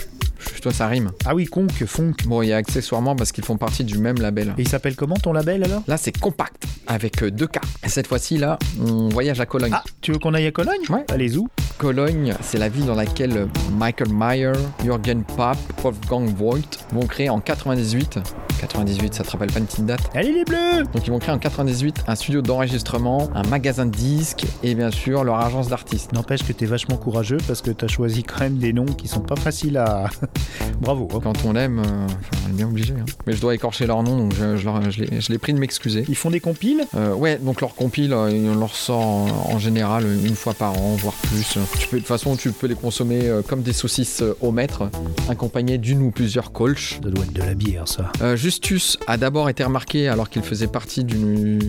Toi, 0.62 0.72
ça 0.72 0.88
rime. 0.88 1.12
Ah 1.26 1.36
oui, 1.36 1.46
Conk, 1.46 1.72
Funk. 1.86 2.14
Bon, 2.26 2.42
il 2.42 2.48
y 2.48 2.54
a 2.54 2.58
accessoirement 2.58 3.16
parce 3.16 3.34
qu'ils 3.34 3.44
font 3.44 3.58
partie 3.58 3.84
du 3.84 3.98
même 3.98 4.20
label. 4.20 4.54
Et 4.58 4.62
il 4.62 4.68
s'appelle 4.68 4.96
comment 4.96 5.16
ton 5.16 5.34
label 5.34 5.66
alors? 5.66 5.84
Là, 5.88 5.98
c'est 5.98 6.18
Compact 6.18 6.64
avec 6.88 7.22
euh, 7.24 7.30
deux 7.30 7.48
K. 7.48 7.60
Et 7.84 7.90
cette 7.90 8.08
fois-ci, 8.08 8.38
là, 8.38 8.58
on 8.80 9.10
voyage 9.10 9.40
à 9.42 9.46
Cologne. 9.46 9.72
Ah, 9.74 9.84
tu 10.02 10.14
veux 10.14 10.20
qu'on 10.20 10.34
aille 10.34 10.48
à 10.48 10.52
Cologne? 10.52 10.82
Ouais. 10.90 11.06
Allez 11.10 11.38
où 11.38 11.50
Cologne, 11.78 12.34
c'est 12.42 12.58
la 12.58 12.70
ville 12.70 12.86
dans 12.86 12.96
laquelle 12.96 13.48
Michael 13.78 14.10
Mayer, 14.10 14.54
Jürgen 14.84 15.24
Papp, 15.24 15.58
Wolfgang 15.84 16.28
Voigt 16.36 16.86
vont 16.92 17.06
créer 17.06 17.30
en 17.30 17.40
98. 17.40 18.20
98, 18.58 19.14
ça 19.14 19.24
te 19.24 19.32
rappelle 19.32 19.52
pas 19.52 19.60
une 19.60 19.66
petite 19.66 19.86
date 19.86 20.02
Allez 20.14 20.32
les 20.34 20.44
bleus 20.44 20.84
Donc 20.94 21.06
ils 21.06 21.12
vont 21.12 21.20
créer 21.20 21.34
en 21.34 21.40
98 21.40 22.04
un 22.08 22.16
studio 22.16 22.42
d'enregistrement, 22.42 23.30
un 23.36 23.44
magasin 23.44 23.86
de 23.86 23.92
disques 23.92 24.46
et 24.64 24.76
bien 24.76 24.92
sûr 24.92 25.24
leur 25.24 25.40
agence 25.40 25.68
d'artistes. 25.70 26.14
N'empêche 26.14 26.44
que 26.44 26.54
t'es 26.54 26.66
vachement 26.66 26.98
courageux 26.98 27.38
parce 27.48 27.62
que 27.62 27.72
t'as 27.72 27.88
choisi 27.88 28.24
quand 28.24 28.40
même 28.42 28.58
des 28.58 28.74
noms 28.74 28.86
qui 28.86 29.08
sont 29.08 29.22
pas 29.22 29.36
faciles 29.36 29.78
à. 29.78 30.10
Bravo. 30.82 31.08
hein. 31.14 31.20
Quand 31.24 31.46
on 31.46 31.54
l'aime, 31.54 31.80
euh, 31.80 32.08
on 32.46 32.50
est 32.50 32.54
bien 32.54 32.68
obligé. 32.68 32.94
hein. 32.94 33.06
Mais 33.26 33.34
je 33.34 33.42
dois 33.42 33.56
écorcher 33.56 33.86
leur 33.88 34.04
nom, 34.04 34.18
donc 34.18 34.34
je, 34.36 34.58
je 34.58 34.66
leur- 34.66 34.82
je 34.92 35.04
l'ai- 35.32 35.38
pris 35.38 35.54
de 35.54 35.60
m'excuser. 35.60 36.04
Ils 36.10 36.16
font 36.16 36.32
des 36.32 36.40
compiles? 36.40 36.82
Euh, 36.96 37.14
ouais, 37.14 37.38
donc 37.38 37.62
leur 37.62 37.76
compile, 37.76 38.12
euh, 38.14 38.52
on 38.54 38.56
leur 38.60 38.76
sort 38.76 39.06
en, 39.06 39.28
en 39.54 39.60
général 39.60 40.06
une 40.26 40.36
fois 40.36 40.54
par 40.54 40.74
an, 40.78 40.96
voire 40.98 41.14
plus. 41.14 41.58
Tu 41.80 41.88
peux, 41.88 41.98
de 41.98 42.02
toute 42.02 42.08
façon, 42.08 42.36
tu 42.36 42.52
peux 42.52 42.68
les 42.68 42.76
consommer 42.76 43.30
comme 43.48 43.62
des 43.62 43.74
saucisses 43.74 44.24
au 44.42 44.52
mètre, 44.52 44.90
accompagnées 45.30 45.78
d'une 45.78 46.02
ou 46.02 46.12
plusieurs 46.12 46.52
colches. 46.52 47.00
Ça 47.04 47.10
doit 47.10 47.24
être 47.26 47.34
de 47.34 47.42
la 47.42 47.54
bière 47.54 47.88
ça. 47.88 48.12
Euh, 48.22 48.36
Justus 48.52 48.98
a 49.08 49.18
d'abord 49.18 49.50
été 49.50 49.66
remarqué 49.66 50.08
alors 50.08 50.30
qu'il 50.30 50.42
faisait 50.42 50.68
partie 50.68 51.04
du, 51.04 51.60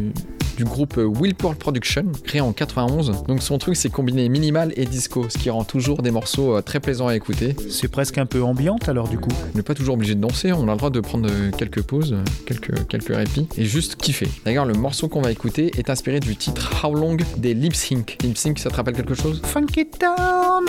du 0.57 0.63
groupe 0.65 0.97
Will 0.97 1.35
Pearl 1.35 1.57
Production, 1.57 2.05
créé 2.23 2.41
en 2.41 2.53
91. 2.53 3.25
Donc 3.27 3.43
son 3.43 3.59
truc, 3.59 3.75
c'est 3.75 3.89
combiner 3.91 4.29
minimal 4.29 4.73
et 4.77 4.85
disco, 4.85 5.27
ce 5.29 5.39
qui 5.39 5.51
rend 5.51 5.65
toujours 5.65 6.03
des 6.03 6.13
morceaux 6.13 6.55
euh, 6.57 6.63
très 6.63 6.79
plaisants 6.79 7.09
à 7.09 7.17
écouter. 7.17 7.57
C'est 7.69 7.89
presque 7.89 8.17
un 8.19 8.27
peu 8.27 8.45
ambiante 8.45 8.89
alors 8.89 9.09
du 9.09 9.19
coup. 9.19 9.31
On 9.53 9.57
n'est 9.57 9.65
pas 9.65 9.75
toujours 9.75 9.95
obligé 9.97 10.15
de 10.15 10.21
danser, 10.21 10.53
on 10.53 10.69
a 10.69 10.71
le 10.71 10.77
droit 10.77 10.91
de 10.91 11.01
prendre 11.01 11.29
euh, 11.29 11.51
quelques 11.51 11.83
pauses, 11.83 12.15
quelques, 12.47 12.87
quelques 12.87 13.13
répits, 13.17 13.49
et 13.57 13.65
juste 13.65 13.97
kiffer. 13.97 14.29
D'ailleurs, 14.45 14.65
le 14.65 14.75
morceau 14.75 15.09
qu'on 15.09 15.21
va 15.21 15.33
écouter 15.33 15.73
est 15.79 15.91
inspiré 15.91 16.21
du 16.21 16.37
titre 16.37 16.85
How 16.85 16.95
Long 16.95 17.17
des 17.39 17.55
Lip 17.55 17.75
Sync. 17.75 18.19
Lip 18.23 18.39
Sync, 18.39 18.61
ça 18.61 18.71
te 18.71 18.77
rappelle 18.77 18.95
quelque 18.95 19.15
chose? 19.15 19.43
Funky 19.45 19.87
Town. 19.91 20.65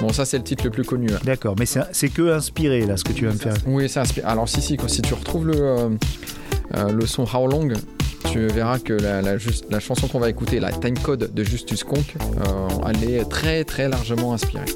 Bon, 0.00 0.14
ça, 0.14 0.24
c'est 0.24 0.38
le 0.38 0.44
titre 0.44 0.64
le 0.64 0.70
plus 0.70 0.84
connu. 0.84 1.10
hein. 1.12 1.18
D'accord, 1.24 1.56
mais 1.58 1.66
c'est 1.66 1.80
c'est 1.92 2.08
que 2.08 2.32
inspiré 2.32 2.86
là 2.86 2.96
ce 2.96 3.04
que 3.04 3.12
tu 3.12 3.26
vas 3.26 3.32
me 3.32 3.38
faire. 3.38 3.54
Oui, 3.66 3.88
c'est 3.88 4.00
inspiré. 4.00 4.26
Alors, 4.26 4.48
si, 4.48 4.61
si, 4.62 5.02
tu 5.02 5.14
retrouves 5.14 5.48
le, 5.48 5.56
euh, 5.56 5.88
euh, 6.76 7.06
son 7.06 7.24
How 7.24 7.48
Long, 7.48 7.68
tu 8.30 8.46
verras 8.46 8.78
que 8.78 8.92
la, 8.92 9.80
chanson 9.80 10.06
qu'on 10.06 10.20
va 10.20 10.30
écouter, 10.30 10.60
la 10.60 10.70
time 10.70 10.96
code 10.96 11.34
de 11.34 11.44
Justus 11.44 11.82
Conk, 11.82 12.14
euh, 12.20 12.68
elle 12.88 13.10
est 13.10 13.28
très 13.64 13.88
largement 13.88 14.32
inspirée. 14.32 14.66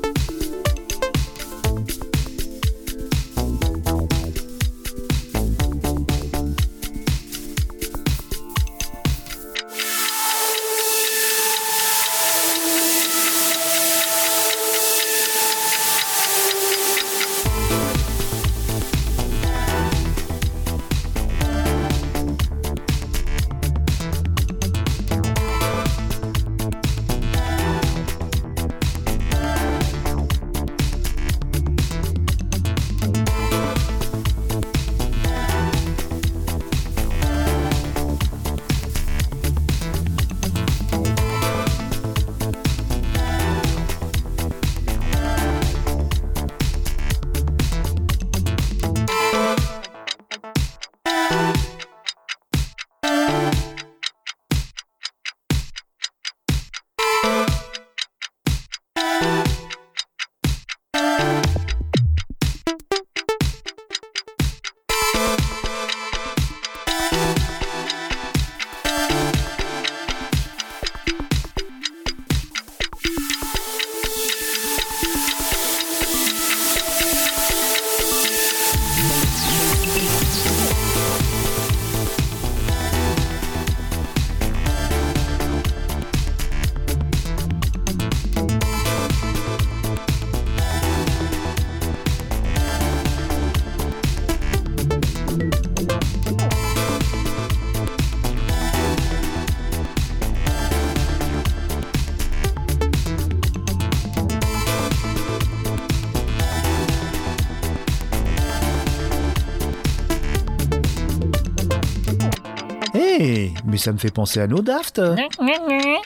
Ça 113.86 113.92
me 113.92 113.98
fait 113.98 114.10
penser 114.10 114.40
à 114.40 114.48
nos 114.48 114.62
Daft. 114.62 114.98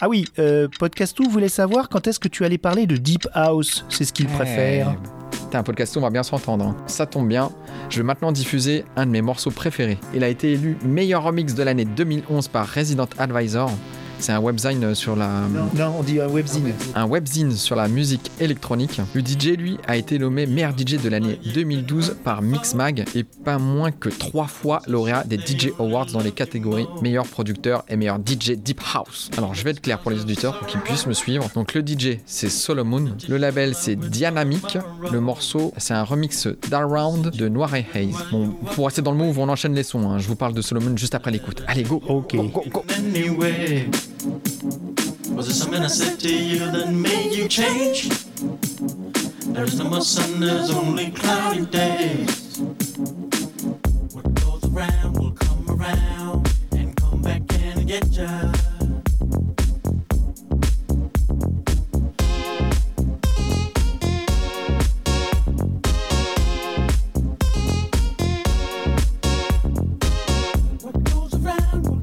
Ah 0.03 0.09
oui, 0.11 0.27
euh, 0.39 0.69
Podcastou 0.79 1.25
voulait 1.31 1.49
savoir 1.49 1.89
quand 1.89 2.07
est-ce 2.07 2.21
que 2.21 2.29
tu 2.29 2.45
allais 2.45 2.59
parler 2.59 2.87
de 2.87 2.97
Deep 2.99 3.27
House. 3.33 3.87
C'est 3.89 4.05
ce 4.05 4.13
qu'il 4.13 4.27
préfère. 4.27 4.95
T'as 5.51 5.61
un 5.61 5.63
podcast, 5.63 5.97
on 5.97 6.03
va 6.03 6.11
bien 6.11 6.23
s'entendre. 6.23 6.63
hein. 6.67 6.77
Ça 6.87 7.07
tombe 7.07 7.27
bien. 7.27 7.51
Je 7.89 7.97
vais 7.97 8.03
maintenant 8.03 8.33
diffuser 8.33 8.85
un 8.97 9.07
de 9.07 9.11
mes 9.11 9.23
morceaux 9.23 9.51
préférés. 9.51 9.97
Il 10.15 10.23
a 10.25 10.29
été 10.29 10.53
élu 10.53 10.77
meilleur 10.85 11.23
remix 11.23 11.55
de 11.55 11.63
l'année 11.63 11.87
2011 11.87 12.49
par 12.49 12.69
Resident 12.69 13.09
Advisor. 13.19 13.71
C'est 14.21 14.33
un 14.33 14.41
webzine 14.41 14.95
sur 14.95 15.17
la 15.17 15.43
Non, 15.75 15.95
on 15.99 16.03
dit 16.03 16.21
un 16.21 16.29
webzine. 16.29 16.73
un 16.95 17.07
webzine 17.07 17.53
sur 17.53 17.75
la 17.75 17.89
musique 17.89 18.31
électronique. 18.39 19.01
Le 19.15 19.23
DJ, 19.23 19.57
lui, 19.57 19.79
a 19.87 19.97
été 19.97 20.19
nommé 20.19 20.47
meilleur 20.47 20.73
DJ 20.77 21.01
de 21.03 21.09
l'année 21.09 21.39
2012 21.55 22.17
par 22.23 22.43
Mixmag 22.43 23.05
et 23.15 23.25
pas 23.25 23.59
moins 23.59 23.91
que 23.91 24.09
trois 24.11 24.47
fois 24.47 24.83
lauréat 24.87 25.25
des 25.25 25.39
DJ 25.39 25.71
Awards 25.79 26.07
dans 26.13 26.21
les 26.21 26.33
catégories 26.33 26.87
meilleur 27.03 27.27
producteur 27.27 27.83
et 27.89 27.97
meilleur 27.97 28.19
DJ 28.19 28.53
Deep 28.57 28.81
House. 28.95 29.31
Alors, 29.39 29.55
je 29.55 29.65
vais 29.65 29.71
être 29.71 29.81
clair 29.81 29.99
pour 30.01 30.11
les 30.11 30.21
auditeurs 30.21 30.59
pour 30.59 30.67
qu'ils 30.67 30.81
puissent 30.81 31.07
me 31.07 31.15
suivre. 31.15 31.49
Donc, 31.55 31.73
le 31.75 31.81
DJ, 31.81 32.19
c'est 32.27 32.51
Solomon. 32.51 33.13
Le 33.29 33.37
label, 33.39 33.75
c'est 33.75 33.97
Dynamic. 33.97 34.77
Le 35.11 35.21
morceau, 35.21 35.73
c'est 35.79 35.95
un 35.95 36.05
remix 36.05 36.47
d'Around 36.69 37.31
de 37.31 37.49
Noir 37.49 37.75
et 37.75 37.87
Haze. 37.95 38.17
Bon, 38.31 38.49
pour 38.75 38.85
rester 38.87 39.01
dans 39.03 39.13
le 39.13 39.19
move, 39.19 39.39
on 39.39 39.49
enchaîne 39.49 39.75
les 39.75 39.83
sons. 39.83 40.11
hein. 40.11 40.19
Je 40.19 40.29
vous 40.29 40.37
parle 40.37 40.53
de 40.53 40.61
Solomon 40.63 40.95
juste 40.97 41.15
après 41.15 41.31
l'écoute. 41.31 41.63
Allez, 41.67 41.85
go! 41.85 42.03
Ok. 42.07 42.37
Go, 42.37 42.43
go, 42.49 42.63
go. 42.71 42.85
anyway? 42.99 43.89
Was 45.35 45.49
it 45.49 45.55
something 45.55 45.83
I 45.83 45.87
said 45.87 46.21
to 46.21 46.29
you 46.35 46.59
that 46.71 46.93
made 46.93 47.33
you 47.33 47.49
change? 47.49 48.09
There's 49.55 49.79
no 49.79 49.89
more 49.89 50.03
sun, 50.03 50.41
there's 50.41 50.71
only 50.71 51.11
cloudy 51.13 51.67
days. 51.67 52.59
What 54.13 54.35
goes 54.35 54.65
around 54.73 55.19
will 55.19 55.33
come 55.33 55.71
around 55.71 56.53
and 56.73 56.95
come 56.97 57.23
back 57.23 57.43
and 57.55 57.87
get 57.87 58.07
ya. 58.13 58.53
What 70.83 71.05
goes 71.05 71.35
around 71.35 72.00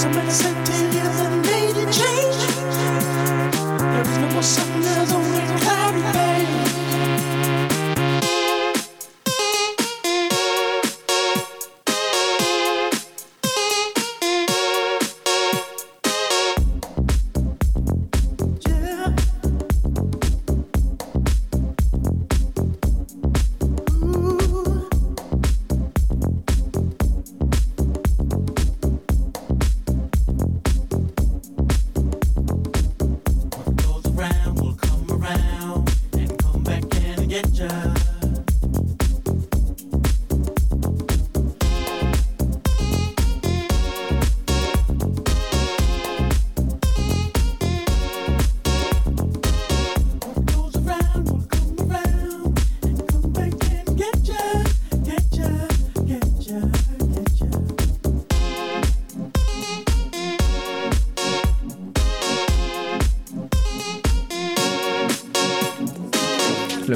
somebody 0.00 0.30
said 0.30 0.59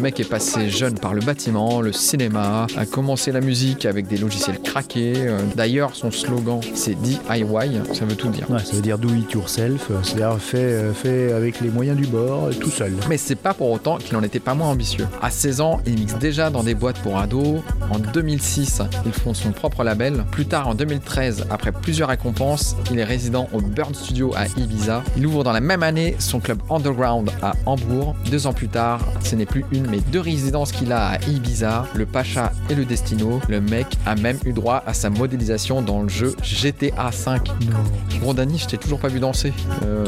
mec 0.05 0.21
est 0.21 0.29
passé 0.29 0.69
jeune 0.69 0.99
par 0.99 1.15
le 1.15 1.23
bâtiment, 1.23 1.81
le 1.81 1.91
cinéma, 1.91 2.67
a 2.77 2.85
commencé 2.85 3.33
la 3.33 3.41
musique 3.41 3.87
avec 3.87 4.07
des 4.07 4.19
logiciels 4.19 4.61
craqués. 4.61 5.15
Euh, 5.17 5.39
D'ailleurs, 5.57 5.95
son 5.95 6.11
slogan, 6.11 6.61
c'est 6.75 6.95
DIY, 7.01 7.81
ça 7.95 8.05
veut 8.05 8.15
tout 8.15 8.29
dire. 8.29 8.51
Ouais, 8.51 8.59
ça 8.59 8.77
veut 8.77 8.83
dire 8.83 8.99
do 8.99 9.09
it 9.15 9.33
yourself, 9.33 9.91
euh, 9.91 9.95
c'est-à-dire 10.03 10.37
fait, 10.39 10.59
euh, 10.59 10.93
fait 10.93 11.33
avec 11.33 11.63
les 11.63 11.71
moyens 11.71 11.97
du 11.97 12.07
bord, 12.07 12.51
tout 12.61 12.69
seul. 12.69 12.93
Mais 13.09 13.17
c'est 13.17 13.35
pas 13.35 13.55
pour 13.55 13.71
autant 13.71 13.97
qu'il 13.97 14.15
en 14.19 14.23
était 14.23 14.41
pas 14.41 14.53
moins 14.53 14.69
ambitieux. 14.69 15.07
À 15.23 15.31
16 15.31 15.63
ans, 15.63 15.81
il 15.87 15.99
mixe 15.99 16.19
déjà 16.19 16.51
dans 16.51 16.63
des 16.63 16.75
boîtes 16.75 16.99
pour 16.99 17.17
ados. 17.17 17.63
En 17.91 17.99
2006, 17.99 18.83
il 19.07 19.13
fonde 19.13 19.37
son 19.37 19.53
propre 19.53 19.85
label. 19.85 20.27
Plus 20.33 20.45
tard, 20.45 20.69
en 20.69 20.75
2013, 20.75 21.47
après 21.49 21.73
plusieurs 21.73 22.11
récompenses, 22.11 22.77
il 22.91 22.99
est 22.99 23.05
résident 23.05 23.49
au 23.55 23.63
Bird 23.63 23.97
Studio 23.97 24.35
à 24.37 24.49
Ibiza. 24.61 25.03
Il 25.17 25.27
ouvre 25.27 25.45
dans 25.45 25.53
la 25.53 25.61
même 25.61 25.83
année 25.83 26.15
son 26.19 26.41
club 26.41 26.59
underground 26.69 27.31
à 27.41 27.55
Hambourg. 27.65 28.15
Deux 28.31 28.47
ans 28.47 28.53
plus 28.53 28.69
tard, 28.69 29.01
ce 29.23 29.35
n'est 29.35 29.47
plus 29.47 29.65
une 29.73 29.94
mais 29.95 30.01
deux 30.11 30.21
résidences 30.21 30.73
qu'il 30.73 30.91
a 30.91 31.11
à 31.11 31.19
Ibiza, 31.29 31.87
le 31.95 32.05
Pacha 32.05 32.53
et 32.69 32.75
le 32.75 32.85
Destino. 32.85 33.41
Le 33.49 33.61
mec 33.61 33.87
a 34.07 34.17
même 34.17 34.39
eu 34.45 34.53
droit 34.53 34.83
à 34.87 34.93
sa 34.93 35.09
modélisation 35.09 35.83
dans 35.83 36.03
le 36.03 36.09
jeu 36.09 36.35
GTA 36.43 37.11
V. 37.11 37.33
Non. 37.71 38.19
Bon, 38.21 38.35
Dani, 38.35 38.59
je 38.59 38.67
t'ai 38.67 38.77
toujours 38.77 38.99
pas 38.99 39.07
vu 39.09 39.21
danser. 39.21 39.53
Euh, 39.85 40.05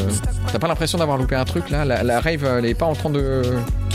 T'as 0.51 0.59
pas 0.59 0.67
l'impression 0.67 0.99
d'avoir 0.99 1.19
loupé 1.19 1.37
un 1.37 1.45
truc 1.45 1.71
là? 1.71 1.85
La, 1.85 2.03
la 2.03 2.21
rave, 2.21 2.45
elle 2.45 2.67
est 2.67 2.75
pas 2.75 2.87
en 2.87 2.95
train 2.95 3.11
de, 3.11 3.43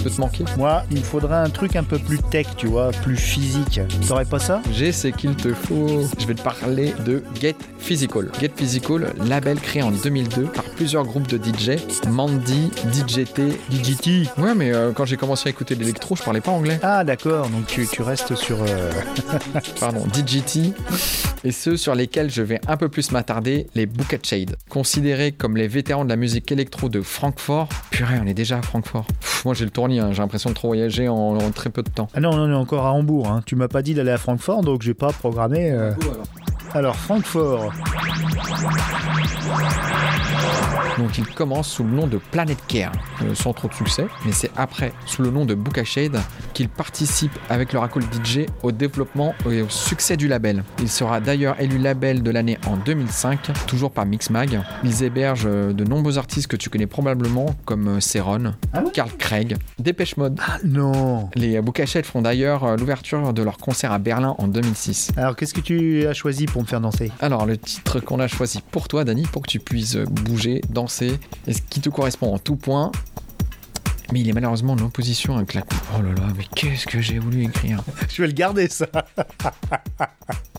te 0.10 0.20
manquer 0.20 0.44
Moi, 0.58 0.84
il 0.92 1.04
faudrait 1.04 1.38
un 1.38 1.50
truc 1.50 1.76
un 1.76 1.84
peu 1.84 1.98
plus 2.00 2.20
tech, 2.20 2.48
tu 2.58 2.68
vois, 2.68 2.92
plus 2.92 3.18
physique. 3.18 3.80
T'aurais 4.08 4.26
pas 4.26 4.40
ça? 4.40 4.62
J'ai 4.74 4.92
ce 4.92 5.08
qu'il 5.08 5.36
te 5.36 5.54
faut. 5.54 6.02
Je 6.20 6.26
vais 6.26 6.34
te 6.34 6.42
parler 6.42 6.94
de 7.06 7.24
Get 7.40 7.56
Physical. 7.80 8.30
Get 8.40 8.52
Physical, 8.56 9.14
label 9.26 9.60
créé 9.60 9.82
en 9.84 9.92
2002 9.92 10.44
par 10.44 10.64
plusieurs 10.76 11.04
groupes 11.06 11.28
de 11.28 11.38
DJ. 11.38 11.78
Mandy, 12.08 12.72
DJT. 12.92 13.42
DJT 13.70 14.30
Ouais, 14.38 14.56
mais 14.56 14.74
euh, 14.74 14.92
quand 14.94 15.06
j'ai 15.06 15.18
commencé 15.18 15.48
à 15.48 15.52
écouter 15.52 15.76
l'électro, 15.76 16.16
je 16.16 16.24
parlais 16.24 16.42
pas 16.42 16.52
anglais. 16.52 16.80
Ah 16.84 17.04
d'accord, 17.04 17.50
donc 17.50 17.68
tu, 17.68 17.88
tu 17.88 18.02
restes 18.02 18.36
sur... 18.36 18.58
euh, 18.62 18.92
Pardon, 19.80 20.06
DJT. 20.14 20.74
Et 21.44 21.52
ceux 21.52 21.76
sur 21.78 21.96
lesquels 21.96 22.30
je 22.30 22.42
vais 22.42 22.60
un 22.68 22.78
peu 22.78 22.88
plus 22.90 23.12
m'attarder, 23.12 23.68
les 23.76 23.86
Bucket 23.88 24.26
Shade. 24.26 24.56
Considérés 24.70 25.32
comme 25.32 25.58
les 25.58 25.68
vétérans 25.68 26.06
de 26.06 26.10
la 26.10 26.16
musique 26.16 26.52
électro 26.52 26.88
de 26.90 27.02
Francfort. 27.02 27.68
Purée, 27.90 28.20
on 28.24 28.28
est 28.28 28.34
déjà 28.34 28.60
à 28.60 28.62
Francfort. 28.62 29.06
Pff, 29.06 29.46
moi 29.46 29.54
j'ai 29.54 29.66
le 29.66 29.72
tournis, 29.72 29.91
hein, 30.00 30.10
j'ai 30.12 30.22
l'impression 30.22 30.50
de 30.50 30.56
trop 30.56 30.68
voyager 30.70 31.08
en, 31.08 31.16
en 31.38 31.52
très 31.52 31.70
peu 31.70 31.84
de 31.84 31.90
temps. 31.90 32.08
Ah 32.14 32.20
non, 32.20 32.36
non, 32.36 32.44
on 32.44 32.52
est 32.52 32.56
encore 32.56 32.86
à 32.86 32.92
Hambourg. 32.94 33.28
Hein. 33.28 33.42
Tu 33.46 33.56
m'as 33.56 33.68
pas 33.68 33.82
dit 33.82 33.94
d'aller 33.94 34.12
à 34.12 34.18
Francfort, 34.18 34.62
donc 34.62 34.82
j'ai 34.82 34.94
pas 34.94 35.12
programmé... 35.12 35.72
euh. 35.72 35.92
Alors, 36.74 36.96
Francfort. 36.96 37.72
Donc 41.02 41.18
il 41.18 41.26
commence 41.26 41.68
sous 41.68 41.84
le 41.84 41.90
nom 41.90 42.06
de 42.06 42.18
Planet 42.18 42.58
Care, 42.68 42.92
euh, 43.24 43.34
sans 43.34 43.54
trop 43.54 43.68
de 43.68 43.74
succès, 43.74 44.06
mais 44.24 44.32
c'est 44.32 44.52
après, 44.56 44.94
sous 45.08 45.24
le 45.24 45.32
nom 45.32 45.46
de 45.46 45.56
Buka 45.56 45.84
Shade, 45.84 46.20
qu'il 46.54 46.70
participe 46.70 47.32
avec 47.50 47.74
leur 47.74 47.84
acolyte 47.84 48.14
DJ 48.24 48.46
au 48.62 48.72
développement 48.72 49.34
et 49.50 49.64
au 49.64 49.70
succès 49.70 50.16
du 50.16 50.28
label. 50.28 50.64
Il 50.80 50.90
sera 50.90 51.20
d'ailleurs 51.20 51.60
élu 51.60 51.80
label 51.80 52.22
de 52.22 52.30
l'année 52.30 52.60
en 52.68 52.78
2005, 52.78 53.52
toujours 53.66 53.92
par 53.92 54.06
Mixmag. 54.06 54.62
Ils 54.84 55.04
hébergent 55.04 55.48
euh, 55.48 55.74
de 55.74 55.84
nombreux 55.84 56.18
artistes 56.18 56.48
que 56.48 56.56
tu 56.56 56.70
connais 56.70 56.88
probablement, 56.88 57.48
comme 57.66 57.88
euh, 57.88 58.00
Céron, 58.00 58.54
Carl 58.94 59.12
Craig, 59.18 59.58
Dépêche 59.80 60.18
Mode. 60.18 60.40
Ah 60.46 60.58
non 60.64 61.30
Les 61.36 61.62
Buka 61.62 61.86
Shade 61.86 62.06
font 62.06 62.22
d'ailleurs 62.22 62.64
euh, 62.64 62.76
l'ouverture 62.76 63.34
de 63.34 63.42
leur 63.42 63.58
concert 63.58 63.92
à 63.92 63.98
Berlin 63.98 64.36
en 64.38 64.48
2006. 64.48 65.14
Alors, 65.18 65.36
qu'est-ce 65.36 65.54
que 65.54 65.62
tu 65.62 66.06
as 66.06 66.14
choisi 66.14 66.46
pour 66.46 66.62
me 66.62 66.68
faire 66.68 66.82
danser? 66.82 67.12
Alors, 67.22 67.46
le 67.46 67.58
titre 67.58 68.00
qu'on 68.00 68.20
a 68.20 68.28
choisi 68.28 68.62
pour 68.72 68.88
toi, 68.88 69.04
Dani, 69.04 69.24
pour 69.24 69.42
que 69.42 69.50
tu 69.50 69.60
puisses 69.60 69.98
bouger, 69.98 70.62
danser, 70.70 70.91
et 71.48 71.54
ce 71.54 71.62
qui 71.70 71.80
te 71.82 71.90
correspond 71.90 72.34
en 72.34 72.40
tout 72.40 72.56
point. 72.56 72.92
Mais 74.12 74.20
il 74.20 74.30
est 74.30 74.34
malheureusement 74.34 74.74
en 74.74 74.80
opposition 74.80 75.38
avec 75.38 75.54
la 75.54 75.62
coupe. 75.62 75.80
Oh 75.98 76.02
là 76.02 76.10
là, 76.10 76.28
mais 76.36 76.44
qu'est-ce 76.56 76.86
que 76.86 77.00
j'ai 77.00 77.18
voulu 77.20 77.44
écrire 77.44 77.82
Je 78.10 78.22
vais 78.22 78.28
le 78.28 78.34
garder, 78.34 78.68
ça 78.68 78.88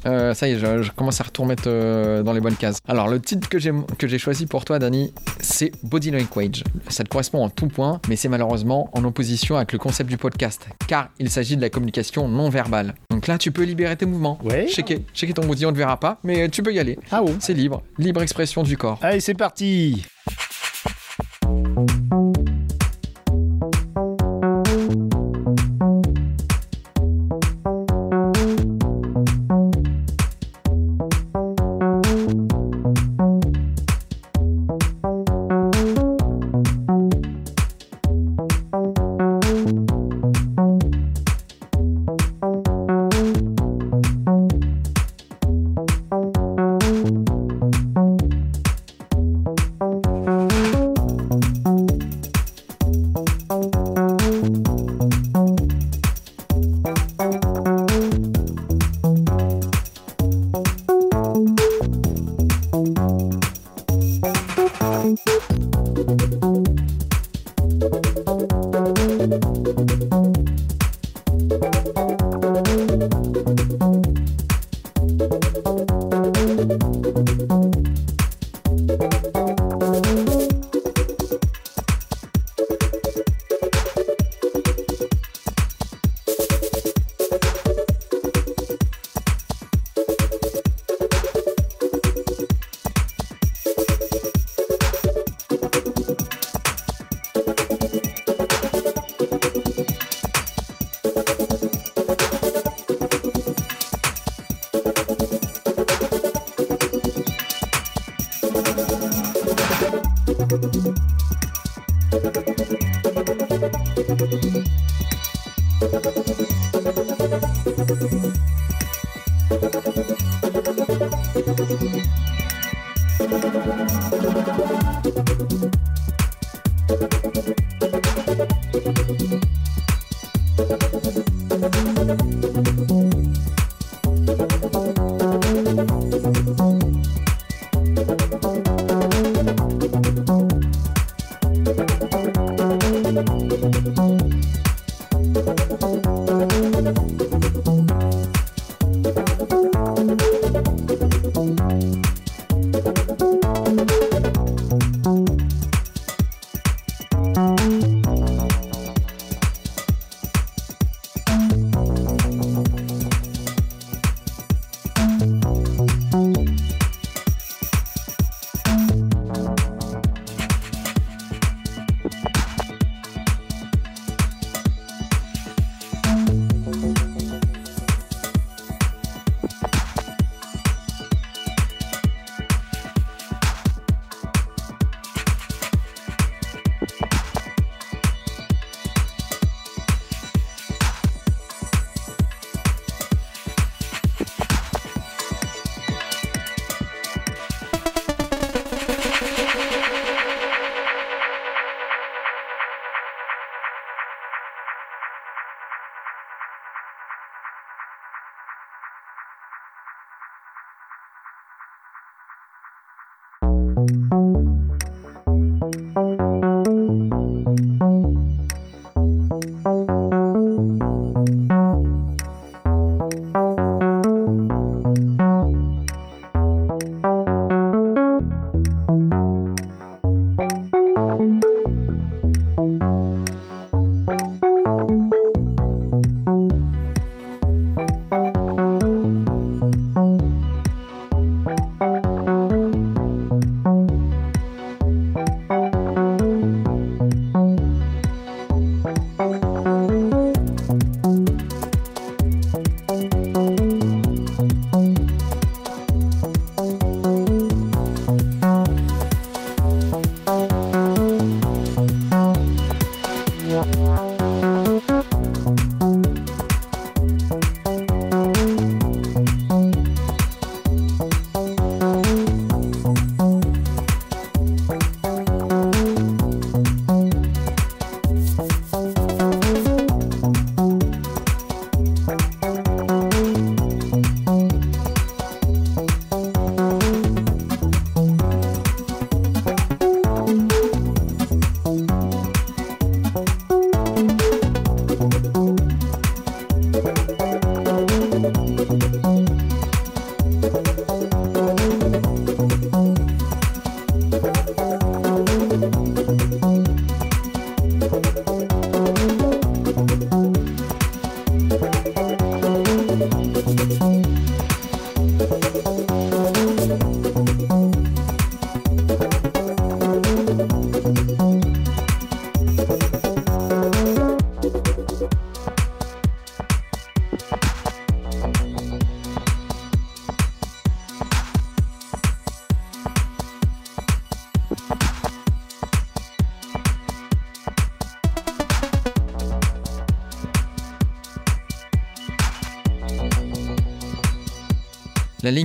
Euh, 0.05 0.35
Ça 0.35 0.49
y 0.49 0.53
est, 0.53 0.59
je, 0.59 0.83
je 0.83 0.91
commence 0.91 1.21
à 1.21 1.25
remettre 1.39 1.65
euh, 1.67 2.23
dans 2.25 2.33
les 2.33 2.41
bonnes 2.41 2.57
cases. 2.57 2.79
Alors, 2.89 3.07
le 3.09 3.21
titre 3.21 3.49
que 3.49 3.59
j'ai 3.61 3.73
que 3.99 4.09
j'ai 4.09 4.19
choisi 4.19 4.47
pour 4.47 4.65
toi, 4.65 4.81
Dani, 4.81 5.13
c'est 5.41 5.71
Body 5.85 6.11
Language. 6.11 6.65
Ça 6.89 7.05
te 7.05 7.09
correspond 7.09 7.45
en 7.45 7.49
tout 7.49 7.69
point, 7.69 8.01
mais 8.09 8.17
c'est 8.17 8.29
malheureusement 8.29 8.91
en 8.95 9.05
opposition 9.05 9.57
avec 9.57 9.73
le 9.73 9.79
concept 9.79 10.11
du 10.11 10.17
podcast, 10.17 10.67
car 10.89 11.09
il 11.21 11.31
s'agit 11.31 11.57
de 11.57 11.61
la 11.61 11.71
communication 11.71 12.27
non 12.29 12.49
verbale. 12.49 12.95
Donc 13.11 13.29
là, 13.29 13.39
tu 13.39 13.53
peux 13.53 13.63
libérer 13.63 13.97
tes 13.97 14.07
mouvements. 14.07 14.39
Ouais. 14.43 14.67
Checker, 14.67 15.05
checker 15.15 15.35
ton 15.35 15.47
body, 15.47 15.67
on 15.67 15.73
ne 15.73 15.77
verra 15.77 15.99
pas, 16.01 16.19
mais 16.25 16.49
tu 16.49 16.65
peux 16.65 16.73
y 16.75 16.81
aller. 16.81 16.99
Ah 17.13 17.21
bon 17.23 17.37
C'est 17.39 17.55
libre, 17.55 17.83
libre 17.99 18.23
expression 18.23 18.65
du 18.65 18.77
corps. 18.77 18.99
Allez, 19.03 19.21
c'est 19.21 19.35
parti 19.35 20.05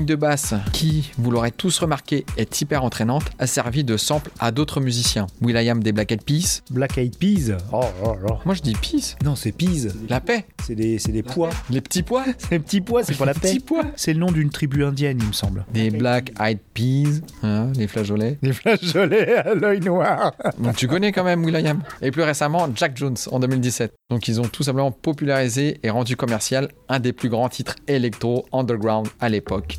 De 0.08 0.16
basse, 0.16 0.56
qui, 0.74 1.12
vous 1.20 1.30
l'aurez 1.30 1.52
tous 1.52 1.78
remarqué, 1.78 2.26
est 2.38 2.62
hyper 2.62 2.84
entraînante, 2.84 3.26
a 3.38 3.46
servi 3.46 3.84
de 3.84 3.98
sample 3.98 4.32
à 4.40 4.52
d'autres 4.52 4.80
musiciens. 4.80 5.28
Will.i.am 5.42 5.84
des 5.84 5.92
Black 5.92 6.12
Eyed 6.12 6.24
Peas. 6.24 6.64
Black 6.72 6.98
Eyed 6.98 7.16
Peas. 7.18 7.58
Oh, 7.72 7.82
oh, 8.04 8.16
oh. 8.28 8.38
Moi 8.46 8.56
je 8.56 8.62
dis 8.62 8.74
Peas. 8.74 9.16
Non, 9.24 9.36
c'est 9.36 9.52
Peas. 9.52 9.90
La 10.10 10.20
paix. 10.20 10.48
C'est 10.68 10.76
des, 10.76 11.00
c'est 11.00 11.14
des 11.14 11.24
pois. 11.24 11.50
Les 11.70 11.80
petits 11.80 12.04
pois. 12.04 12.26
C'est 12.38 12.50
des 12.50 12.60
petits 12.60 12.82
pois, 12.82 13.02
c'est 13.02 13.16
pour 13.16 13.26
la 13.26 13.32
Les 13.32 13.40
paix. 13.40 13.48
petits 13.48 13.60
pois. 13.62 13.84
C'est 13.96 14.12
le 14.12 14.20
nom 14.20 14.34
d'une 14.34 14.50
tribu 14.50 14.84
indienne, 14.84 15.18
il 15.22 15.28
me 15.28 15.32
semble. 15.32 15.66
Des 15.74 15.90
Black 15.92 16.34
Eyed 16.42 16.60
Peas. 16.74 17.22
Hein, 17.42 17.72
les 17.78 17.88
flageolets. 17.88 18.38
Des 18.44 18.52
flageolets 18.52 19.34
à 19.38 19.54
l'œil 19.54 19.80
noir. 19.80 20.34
Donc 20.60 20.76
tu 20.76 20.90
connais 20.90 21.14
quand 21.14 21.24
même 21.24 21.46
Will.i.am. 21.46 21.82
Et 22.02 22.12
plus 22.12 22.24
récemment, 22.24 22.68
Jack 22.76 22.98
Jones 22.98 23.16
en 23.32 23.40
2017. 23.40 23.94
Donc 24.10 24.28
ils 24.28 24.42
ont 24.42 24.48
tout 24.50 24.64
simplement 24.64 24.92
popularisé 24.92 25.80
et 25.84 25.90
rendu 25.90 26.18
commercial 26.18 26.68
un 26.90 27.00
des 27.00 27.14
plus 27.14 27.30
grands 27.30 27.48
titres 27.48 27.76
électro 27.88 28.46
underground 28.52 29.08
à 29.22 29.30
l'époque. 29.30 29.78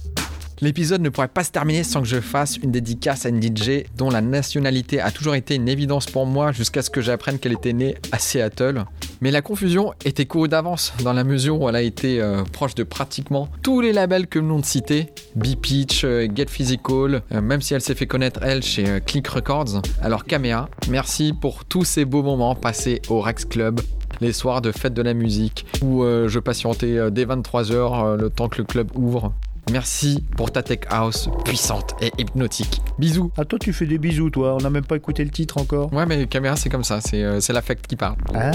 L'épisode 0.62 1.02
ne 1.02 1.10
pourrait 1.10 1.28
pas 1.28 1.44
se 1.44 1.50
terminer 1.52 1.84
sans 1.84 2.00
que 2.00 2.08
je 2.08 2.20
fasse 2.20 2.56
une 2.56 2.72
dédicace 2.72 3.26
à 3.26 3.28
une 3.28 3.40
DJ 3.42 3.84
dont 3.96 4.10
la 4.10 4.22
nationalité 4.22 5.00
a 5.00 5.10
toujours 5.10 5.34
été 5.34 5.54
une 5.54 5.68
évidence 5.68 6.06
pour 6.06 6.24
moi 6.26 6.50
jusqu'à 6.50 6.80
ce 6.82 6.88
que 6.90 7.00
j'apprenne 7.02 7.38
qu'elle 7.38 7.52
était 7.52 7.74
née 7.74 7.94
à 8.10 8.18
Seattle. 8.18 8.84
Mais 9.20 9.32
la 9.32 9.42
confusion 9.42 9.92
était 10.04 10.26
courue 10.26 10.48
d'avance 10.48 10.92
dans 11.02 11.12
la 11.12 11.24
mesure 11.24 11.60
où 11.60 11.68
elle 11.68 11.74
a 11.74 11.82
été 11.82 12.20
euh, 12.20 12.44
proche 12.44 12.76
de 12.76 12.84
pratiquement 12.84 13.48
tous 13.62 13.80
les 13.80 13.92
labels 13.92 14.28
que 14.28 14.38
nous 14.38 14.60
de 14.60 14.64
citer. 14.64 15.08
B-Pitch, 15.34 16.04
euh, 16.04 16.28
Get 16.32 16.46
Physical, 16.46 17.22
euh, 17.32 17.40
même 17.40 17.60
si 17.60 17.74
elle 17.74 17.80
s'est 17.80 17.96
fait 17.96 18.06
connaître 18.06 18.40
elle 18.42 18.62
chez 18.62 19.00
Click 19.04 19.26
Records. 19.26 19.82
Alors 20.02 20.24
Kamea, 20.24 20.68
merci 20.88 21.32
pour 21.32 21.64
tous 21.64 21.84
ces 21.84 22.04
beaux 22.04 22.22
moments 22.22 22.54
passés 22.54 23.02
au 23.08 23.20
Rex 23.20 23.44
Club 23.44 23.80
les 24.20 24.32
soirs 24.32 24.60
de 24.60 24.72
fête 24.72 24.94
de 24.94 25.02
la 25.02 25.14
musique 25.14 25.64
où 25.80 26.02
je 26.02 26.38
patientais 26.40 27.08
dès 27.12 27.24
23h 27.24 28.16
le 28.16 28.30
temps 28.30 28.48
que 28.48 28.58
le 28.58 28.64
club 28.64 28.90
ouvre. 28.96 29.32
Merci 29.70 30.24
pour 30.36 30.50
ta 30.50 30.62
tech 30.62 30.80
house 30.90 31.28
puissante 31.44 31.94
et 32.00 32.10
hypnotique. 32.18 32.80
Bisous. 32.98 33.30
Ah, 33.36 33.44
toi, 33.44 33.58
tu 33.58 33.72
fais 33.72 33.86
des 33.86 33.98
bisous, 33.98 34.30
toi. 34.30 34.54
On 34.54 34.62
n'a 34.62 34.70
même 34.70 34.84
pas 34.84 34.96
écouté 34.96 35.24
le 35.24 35.30
titre 35.30 35.58
encore. 35.58 35.92
Ouais, 35.92 36.06
mais 36.06 36.26
caméra, 36.26 36.56
c'est 36.56 36.68
comme 36.70 36.84
ça, 36.84 37.00
c'est 37.00 37.22
euh, 37.22 37.40
c'est 37.40 37.52
l'affect 37.52 37.86
qui 37.86 37.96
parle. 37.96 38.16
Ah, 38.34 38.50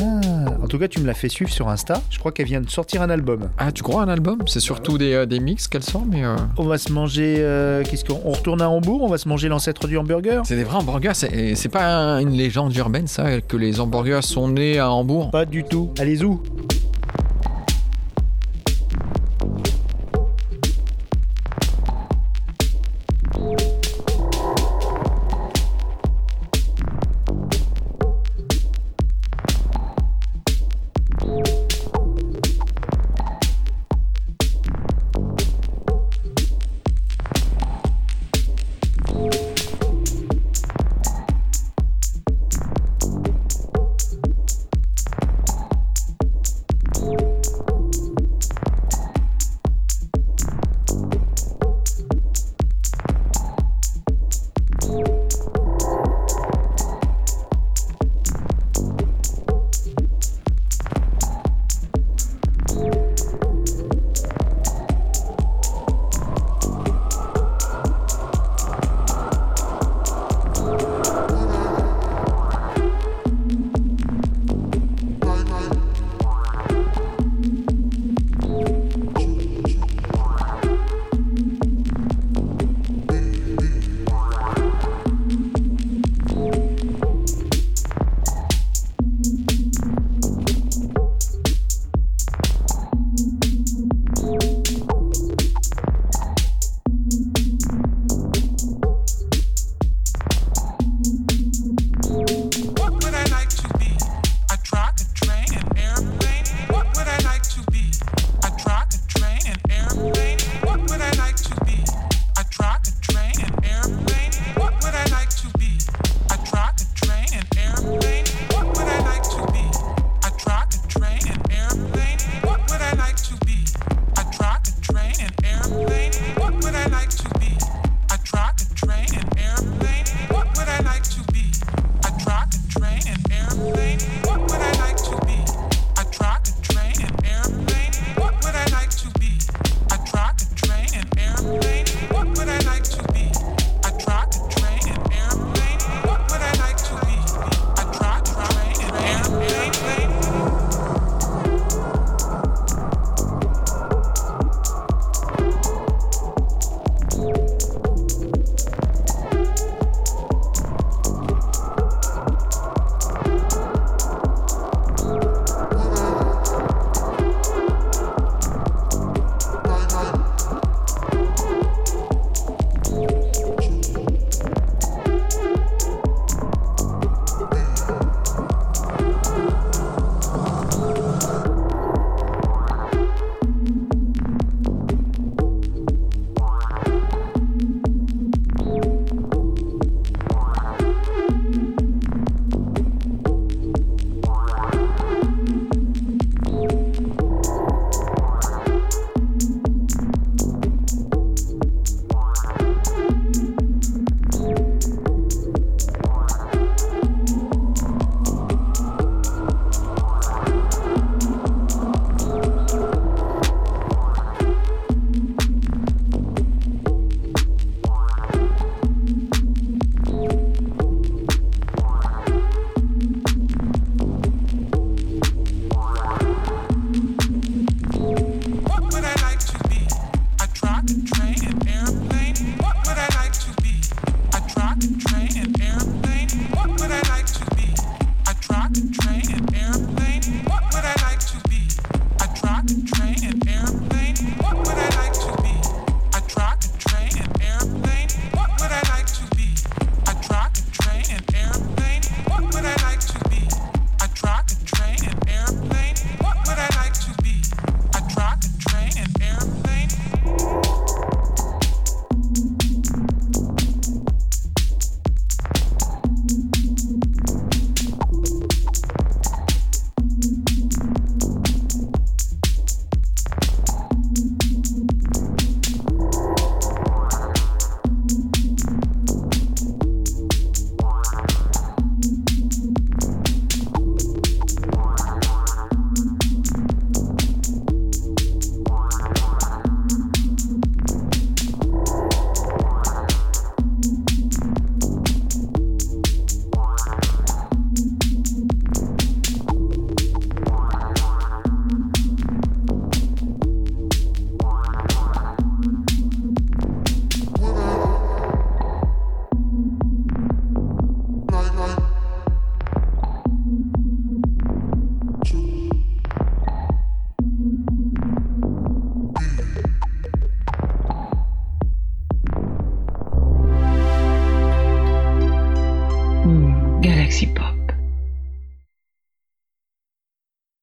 en 0.62 0.68
tout 0.68 0.80
cas, 0.80 0.88
tu 0.88 1.00
me 1.02 1.06
l'as 1.08 1.14
fait 1.14 1.30
suivre 1.30 1.52
sur 1.52 1.70
Insta. 1.70 2.02
Je 2.10 2.18
crois 2.20 2.32
qu'elle 2.32 2.48
vient 2.48 2.62
de 2.62 2.70
sortir 2.70 3.02
un 3.02 3.10
album. 3.10 3.50
Ah, 3.58 3.72
tu 3.72 3.84
crois 3.84 4.02
un 4.04 4.08
album? 4.10 4.40
C'est 4.48 4.60
surtout 4.60 4.98
des, 4.98 5.14
euh, 5.14 5.26
des 5.26 5.40
mix 5.40 5.68
qu'elle 5.68 5.84
sort, 5.84 6.04
mais. 6.06 6.24
euh, 6.26 6.36
On 6.58 6.64
va 6.66 6.78
se 6.78 6.92
manger. 6.92 7.36
euh, 7.40 7.84
Qu'est-ce 7.84 8.06
qu'on 8.06 8.20
on 8.26 8.32
retourne 8.32 8.62
à 8.62 8.70
Hambourg 8.70 9.04
On 9.04 9.08
va 9.10 9.18
se 9.18 9.28
manger 9.30 9.50
l'ancêtre 9.50 9.88
du 9.88 9.98
hamburger 9.98 10.42
C'est 10.46 10.56
des 10.56 10.64
vrais 10.64 10.78
hamburgers, 10.78 11.12
c'est 11.14 11.70
pas 11.72 11.86
un- 11.86 12.20
une 12.20 12.32
légende 12.32 12.76
urbaine 12.76 13.08
ça, 13.08 13.40
que 13.42 13.58
les 13.58 13.80
hamburgers 13.80 14.22
sont 14.24 14.48
nés 14.48 14.80
à 14.80 14.90
Hambourg? 14.92 15.30
Pas 15.32 15.46
du 15.46 15.64
tout. 15.64 15.92
Allez 16.00 16.24
où? 16.24 16.42